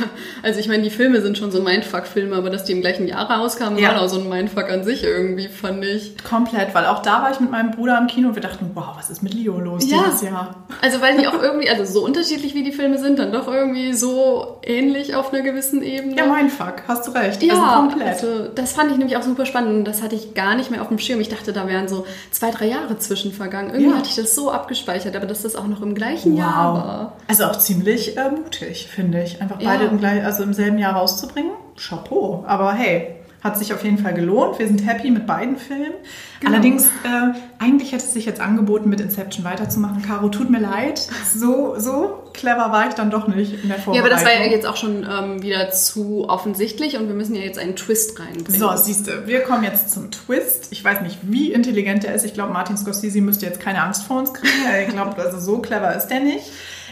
also 0.43 0.59
ich 0.61 0.69
meine, 0.69 0.83
die 0.83 0.91
Filme 0.91 1.21
sind 1.21 1.37
schon 1.37 1.51
so 1.51 1.61
Mindfuck-Filme, 1.63 2.37
aber 2.37 2.49
dass 2.51 2.65
die 2.65 2.73
im 2.73 2.81
gleichen 2.81 3.07
Jahr 3.09 3.31
rauskamen, 3.31 3.79
Ja. 3.79 3.91
war 3.95 4.03
auch 4.03 4.09
so 4.09 4.21
ein 4.21 4.29
Mindfuck 4.29 4.71
an 4.71 4.85
sich 4.85 5.03
irgendwie, 5.05 5.49
fand 5.49 5.85
ich. 5.85 6.15
Komplett, 6.25 6.75
weil 6.75 6.87
auch 6.87 7.03
da 7.03 7.23
war 7.23 7.31
ich 7.33 7.41
mit 7.41 7.51
meinem 7.51 7.73
Bruder 7.73 7.99
im 7.99 8.07
Kino 8.07 8.29
und 8.29 8.35
wir 8.37 8.43
dachten, 8.43 8.71
wow, 8.75 8.95
was 8.97 9.11
ist 9.11 9.23
mit 9.23 9.35
Leo 9.35 9.59
los 9.59 9.85
Ja. 9.91 9.99
dieses 10.07 10.23
Jahr? 10.23 10.55
Also 10.81 11.01
weil 11.01 11.19
die 11.19 11.27
auch 11.27 11.35
irgendwie, 11.43 11.69
also 11.69 11.85
so 11.85 12.05
unterschiedlich 12.05 12.55
wie 12.55 12.63
die 12.63 12.73
Filme 12.73 12.99
sind, 12.99 13.19
dann 13.19 13.33
doch 13.33 13.49
irgendwie 13.49 13.93
so 13.95 14.59
ähnlich 14.63 15.15
auf 15.17 15.33
einer 15.33 15.43
gewissen 15.43 15.83
Ebene. 15.83 16.17
Ja, 16.17 16.27
mein 16.27 16.49
Fuck, 16.51 16.83
hast 16.87 17.07
du 17.09 17.11
recht. 17.13 17.43
Ja, 17.43 17.55
also 17.55 17.89
komplett. 17.89 18.09
also 18.09 18.49
das 18.55 18.73
fand 18.73 18.93
ich 18.93 18.99
nämlich 18.99 19.17
auch 19.17 19.23
super 19.23 19.45
spannend 19.47 19.71
und 19.79 19.85
das 19.85 20.03
hatte 20.03 20.15
ich 20.15 20.35
gar 20.35 20.55
nicht 20.55 20.71
mehr 20.71 20.83
auf 20.83 20.89
dem 20.89 20.99
Schirm. 20.99 21.21
Ich 21.21 21.29
dachte, 21.29 21.53
da 21.53 21.67
wären 21.67 21.89
so 21.89 22.07
zwei, 22.31 22.51
drei 22.51 22.67
Jahre 22.67 22.97
zwischen 22.99 23.33
vergangen. 23.33 23.71
Irgendwie 23.71 23.91
Ja. 23.91 23.97
hatte 23.97 24.09
ich 24.09 24.17
das 24.17 24.35
so 24.35 24.51
abgespeichert, 24.53 25.17
aber 25.17 25.27
dass 25.27 25.43
das 25.43 25.57
auch 25.57 25.67
noch 25.67 25.83
im 25.83 25.95
gleichen 25.95 26.37
Jahr 26.37 26.75
war. 26.75 27.13
Also 27.27 27.45
auch 27.45 27.57
ziemlich 27.59 27.88
äh, 28.17 28.31
mutig, 28.31 28.89
finde 28.89 29.23
ich. 29.23 29.41
Einfach 29.41 29.61
Ja. 29.61 29.71
beide 29.71 29.85
im, 29.87 29.99
gleich, 29.99 30.25
also 30.25 30.43
im 30.43 30.53
selben 30.55 30.79
Jahr 30.79 30.95
rauszubringen. 30.95 31.53
Chapeau. 31.77 32.45
Aber 32.47 32.73
hey, 32.73 33.15
hat 33.43 33.57
sich 33.57 33.73
auf 33.73 33.85
jeden 33.85 33.99
Fall 33.99 34.15
gelohnt. 34.15 34.59
Wir 34.59 34.67
sind 34.67 34.85
happy 34.85 35.13
mit 35.13 35.25
beiden 35.27 35.57
Filmen. 35.59 35.93
Genau. 36.41 36.53
Allerdings, 36.53 36.87
äh, 37.05 37.39
eigentlich 37.63 37.93
hätte 37.93 38.05
es 38.05 38.13
sich 38.13 38.27
jetzt 38.27 38.41
angeboten, 38.41 38.89
mit 38.89 39.01
Inception 39.01 39.45
weiterzumachen. 39.45 40.03
Caro, 40.03 40.29
tut 40.29 40.51
mir 40.51 40.59
leid. 40.59 40.99
So, 41.33 41.75
so 41.79 42.25
clever 42.33 42.73
war 42.73 42.89
ich 42.89 42.95
dann 42.95 43.11
doch 43.13 43.29
nicht 43.29 43.63
in 43.63 43.69
der 43.69 43.77
Ja, 43.79 43.83
Vorbereitung. 43.85 43.99
aber 44.01 44.09
das 44.11 44.25
war 44.25 44.45
ja 44.45 44.51
jetzt 44.51 44.67
auch 44.67 44.77
schon 44.77 45.07
ähm, 45.09 45.41
wieder 45.43 45.71
zu 45.71 46.29
offensichtlich 46.29 46.97
und 46.97 47.07
wir 47.07 47.15
müssen 47.15 47.37
ja 47.37 47.43
jetzt 47.43 47.61
einen 47.61 47.77
Twist 47.77 48.19
reinbringen. 48.19 48.61
So, 48.61 48.75
siehst 48.77 49.07
du, 49.07 49.27
wir 49.29 49.41
kommen 49.41 49.63
jetzt 49.63 49.91
zum 49.93 50.11
Twist. 50.11 50.69
Ich 50.71 50.83
weiß 50.85 51.03
nicht, 51.03 51.19
wie 51.23 51.53
intelligent 51.53 52.05
er 52.05 52.15
ist. 52.15 52.25
Ich 52.25 52.35
glaube, 52.35 52.53
Martin 52.53 52.77
Scorsese 52.77 53.21
müsste 53.21 53.47
jetzt 53.47 53.61
keine 53.61 53.83
Angst 53.85 54.03
vor 54.03 54.19
uns 54.19 54.33
kriegen. 54.35 54.53
Ich 54.89 54.93
glaube, 54.95 55.17
also 55.23 55.39
so 55.39 55.59
clever 55.59 55.95
ist 55.97 56.09
der 56.09 56.21
nicht. 56.21 56.45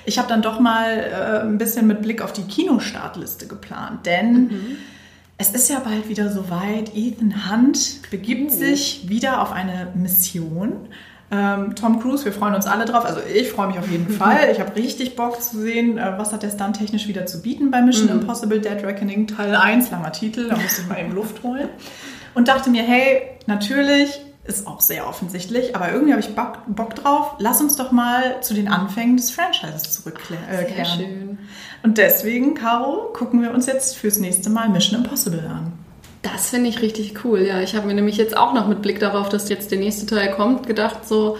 Ich 0.06 0.18
habe 0.18 0.28
dann 0.28 0.40
doch 0.40 0.60
mal 0.60 0.98
äh, 0.98 1.40
ein 1.42 1.58
bisschen 1.58 1.86
mit 1.86 2.00
Blick 2.02 2.22
auf 2.22 2.32
die 2.32 2.44
Kinostartliste 2.44 3.46
geplant, 3.46 4.06
denn 4.06 4.78
es 5.38 5.50
ist 5.50 5.68
ja 5.68 5.80
bald 5.80 6.08
wieder 6.08 6.32
soweit. 6.32 6.94
Ethan 6.94 7.50
Hunt 7.50 8.10
begibt 8.10 8.52
sich 8.52 9.08
wieder 9.08 9.42
auf 9.42 9.52
eine 9.52 9.88
Mission. 9.94 10.88
Ähm, 11.30 11.74
Tom 11.74 12.00
Cruise, 12.00 12.24
wir 12.24 12.32
freuen 12.32 12.54
uns 12.54 12.66
alle 12.66 12.84
drauf. 12.84 13.04
Also 13.04 13.20
ich 13.34 13.50
freue 13.50 13.66
mich 13.66 13.78
auf 13.78 13.90
jeden 13.90 14.08
Fall. 14.18 14.48
Ich 14.50 14.60
habe 14.60 14.74
richtig 14.76 15.16
Bock 15.16 15.42
zu 15.42 15.60
sehen, 15.60 15.98
äh, 15.98 16.14
was 16.16 16.32
hat 16.32 16.42
der 16.42 16.50
Stunt 16.50 16.78
technisch 16.78 17.08
wieder 17.08 17.26
zu 17.26 17.42
bieten 17.42 17.70
bei 17.70 17.82
Mission 17.82 18.08
Impossible 18.08 18.60
Dead 18.60 18.82
Reckoning 18.82 19.26
Teil 19.26 19.54
1, 19.54 19.90
langer 19.90 20.12
Titel, 20.12 20.48
da 20.48 20.56
musste 20.56 20.82
ich 20.82 20.88
mal 20.88 20.98
eben 21.00 21.12
Luft 21.12 21.42
holen. 21.42 21.68
Und 22.34 22.48
dachte 22.48 22.70
mir, 22.70 22.82
hey, 22.82 23.22
natürlich, 23.46 24.20
ist 24.46 24.66
auch 24.66 24.80
sehr 24.80 25.08
offensichtlich, 25.08 25.74
aber 25.74 25.92
irgendwie 25.92 26.12
habe 26.12 26.20
ich 26.20 26.34
Bock, 26.34 26.58
Bock 26.66 26.94
drauf. 26.94 27.34
Lass 27.38 27.60
uns 27.60 27.76
doch 27.76 27.92
mal 27.92 28.40
zu 28.42 28.54
den 28.54 28.68
Anfängen 28.68 29.16
des 29.16 29.30
Franchises 29.30 29.92
zurückkehren. 29.92 30.44
Äh, 30.48 30.74
Sehr 30.74 30.84
schön. 30.84 31.38
Und 31.82 31.98
deswegen, 31.98 32.54
Caro, 32.54 33.12
gucken 33.12 33.42
wir 33.42 33.52
uns 33.52 33.66
jetzt 33.66 33.96
fürs 33.96 34.18
nächste 34.18 34.50
Mal 34.50 34.68
Mission 34.68 35.02
Impossible 35.02 35.46
an. 35.46 35.72
Das 36.22 36.50
finde 36.50 36.68
ich 36.68 36.82
richtig 36.82 37.24
cool, 37.24 37.40
ja. 37.40 37.60
Ich 37.60 37.76
habe 37.76 37.86
mir 37.86 37.94
nämlich 37.94 38.16
jetzt 38.16 38.36
auch 38.36 38.52
noch 38.52 38.66
mit 38.66 38.82
Blick 38.82 38.98
darauf, 38.98 39.28
dass 39.28 39.48
jetzt 39.48 39.70
der 39.70 39.78
nächste 39.78 40.06
Teil 40.06 40.32
kommt, 40.34 40.66
gedacht 40.66 41.06
so, 41.06 41.36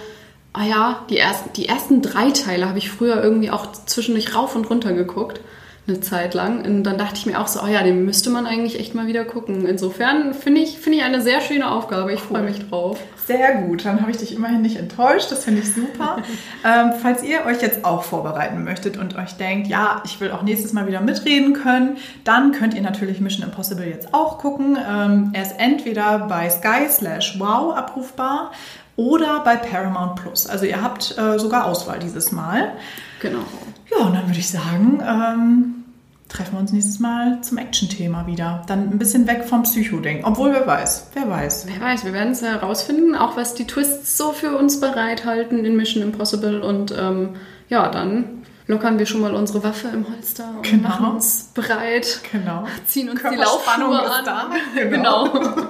ah 0.52 0.64
ja, 0.64 1.06
die 1.10 1.18
ersten, 1.18 1.52
die 1.54 1.68
ersten 1.68 2.02
drei 2.02 2.30
Teile 2.30 2.68
habe 2.68 2.78
ich 2.78 2.90
früher 2.90 3.22
irgendwie 3.22 3.50
auch 3.50 3.72
zwischendurch 3.72 4.34
rauf 4.34 4.54
und 4.54 4.70
runter 4.70 4.92
geguckt 4.92 5.40
eine 5.88 6.00
Zeit 6.00 6.34
lang. 6.34 6.64
Und 6.64 6.82
dann 6.82 6.98
dachte 6.98 7.14
ich 7.16 7.26
mir 7.26 7.40
auch 7.40 7.46
so, 7.46 7.60
oh 7.62 7.66
ja, 7.66 7.82
den 7.82 8.04
müsste 8.04 8.30
man 8.30 8.46
eigentlich 8.46 8.80
echt 8.80 8.94
mal 8.94 9.06
wieder 9.06 9.24
gucken. 9.24 9.66
Insofern 9.66 10.34
finde 10.34 10.60
ich, 10.60 10.78
finde 10.78 10.98
ich 10.98 11.04
eine 11.04 11.20
sehr 11.20 11.40
schöne 11.40 11.70
Aufgabe. 11.70 12.12
Ich 12.12 12.20
cool. 12.22 12.38
freue 12.38 12.42
mich 12.42 12.68
drauf. 12.68 12.98
Sehr 13.26 13.62
gut, 13.62 13.84
dann 13.84 14.00
habe 14.00 14.10
ich 14.10 14.16
dich 14.16 14.34
immerhin 14.34 14.62
nicht 14.62 14.78
enttäuscht. 14.78 15.30
Das 15.30 15.44
finde 15.44 15.62
ich 15.62 15.72
super. 15.72 16.18
ähm, 16.64 16.92
falls 17.00 17.22
ihr 17.22 17.44
euch 17.46 17.62
jetzt 17.62 17.84
auch 17.84 18.02
vorbereiten 18.02 18.64
möchtet 18.64 18.96
und 18.96 19.16
euch 19.16 19.34
denkt, 19.34 19.68
ja, 19.68 20.02
ich 20.04 20.20
will 20.20 20.30
auch 20.32 20.42
nächstes 20.42 20.72
Mal 20.72 20.86
wieder 20.86 21.00
mitreden 21.00 21.52
können, 21.52 21.98
dann 22.24 22.52
könnt 22.52 22.74
ihr 22.74 22.82
natürlich 22.82 23.20
Mission 23.20 23.44
Impossible 23.44 23.86
jetzt 23.86 24.12
auch 24.12 24.38
gucken. 24.38 24.76
Ähm, 24.76 25.30
er 25.34 25.42
ist 25.42 25.54
entweder 25.58 26.26
bei 26.28 26.50
Sky 26.50 26.88
slash 26.88 27.38
Wow 27.38 27.76
abrufbar 27.76 28.50
oder 28.96 29.40
bei 29.44 29.56
Paramount 29.56 30.16
Plus. 30.16 30.46
Also 30.46 30.64
ihr 30.64 30.82
habt 30.82 31.16
äh, 31.16 31.38
sogar 31.38 31.66
Auswahl 31.66 31.98
dieses 31.98 32.32
Mal. 32.32 32.72
Genau. 33.20 33.44
Ja, 33.90 34.06
und 34.06 34.14
dann 34.14 34.26
würde 34.26 34.38
ich 34.38 34.50
sagen, 34.50 35.00
ähm, 35.06 35.84
treffen 36.28 36.54
wir 36.54 36.60
uns 36.60 36.72
nächstes 36.72 36.98
Mal 36.98 37.40
zum 37.42 37.58
Action-Thema 37.58 38.26
wieder. 38.26 38.62
Dann 38.66 38.90
ein 38.90 38.98
bisschen 38.98 39.26
weg 39.26 39.44
vom 39.44 39.62
Psycho-Ding. 39.62 40.24
Obwohl, 40.24 40.52
wer 40.52 40.66
weiß, 40.66 41.10
wer 41.14 41.28
weiß. 41.28 41.66
Wer 41.68 41.80
weiß, 41.80 42.04
wir 42.04 42.12
werden 42.12 42.32
es 42.32 42.42
herausfinden, 42.42 43.14
auch 43.14 43.36
was 43.36 43.54
die 43.54 43.66
Twists 43.66 44.16
so 44.16 44.32
für 44.32 44.56
uns 44.56 44.80
bereithalten 44.80 45.64
in 45.64 45.76
Mission 45.76 46.02
Impossible. 46.02 46.62
Und 46.62 46.92
ähm, 46.98 47.36
ja, 47.68 47.88
dann 47.88 48.42
lockern 48.66 48.98
wir 48.98 49.06
schon 49.06 49.20
mal 49.20 49.34
unsere 49.34 49.62
Waffe 49.62 49.88
im 49.88 50.06
Holster 50.08 50.50
und 50.56 50.62
genau. 50.62 50.88
machen 50.88 51.06
uns 51.12 51.50
bereit. 51.54 52.20
Genau. 52.32 52.66
Ziehen 52.86 53.08
uns 53.08 53.20
die 53.22 53.36
Laufschuhe 53.36 54.10
an. 54.10 54.24
Da. 54.24 54.50
Genau. 54.74 55.30
genau. 55.30 55.68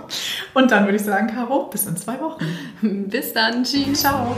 und 0.55 0.71
dann 0.71 0.85
würde 0.85 0.97
ich 0.97 1.05
sagen, 1.05 1.27
Caro, 1.29 1.65
bis 1.65 1.87
in 1.87 1.97
zwei 1.97 2.19
Wochen. 2.21 2.47
Bis 3.09 3.33
dann. 3.35 3.65
Tschüss. 3.65 4.01
Ciao. 4.01 4.35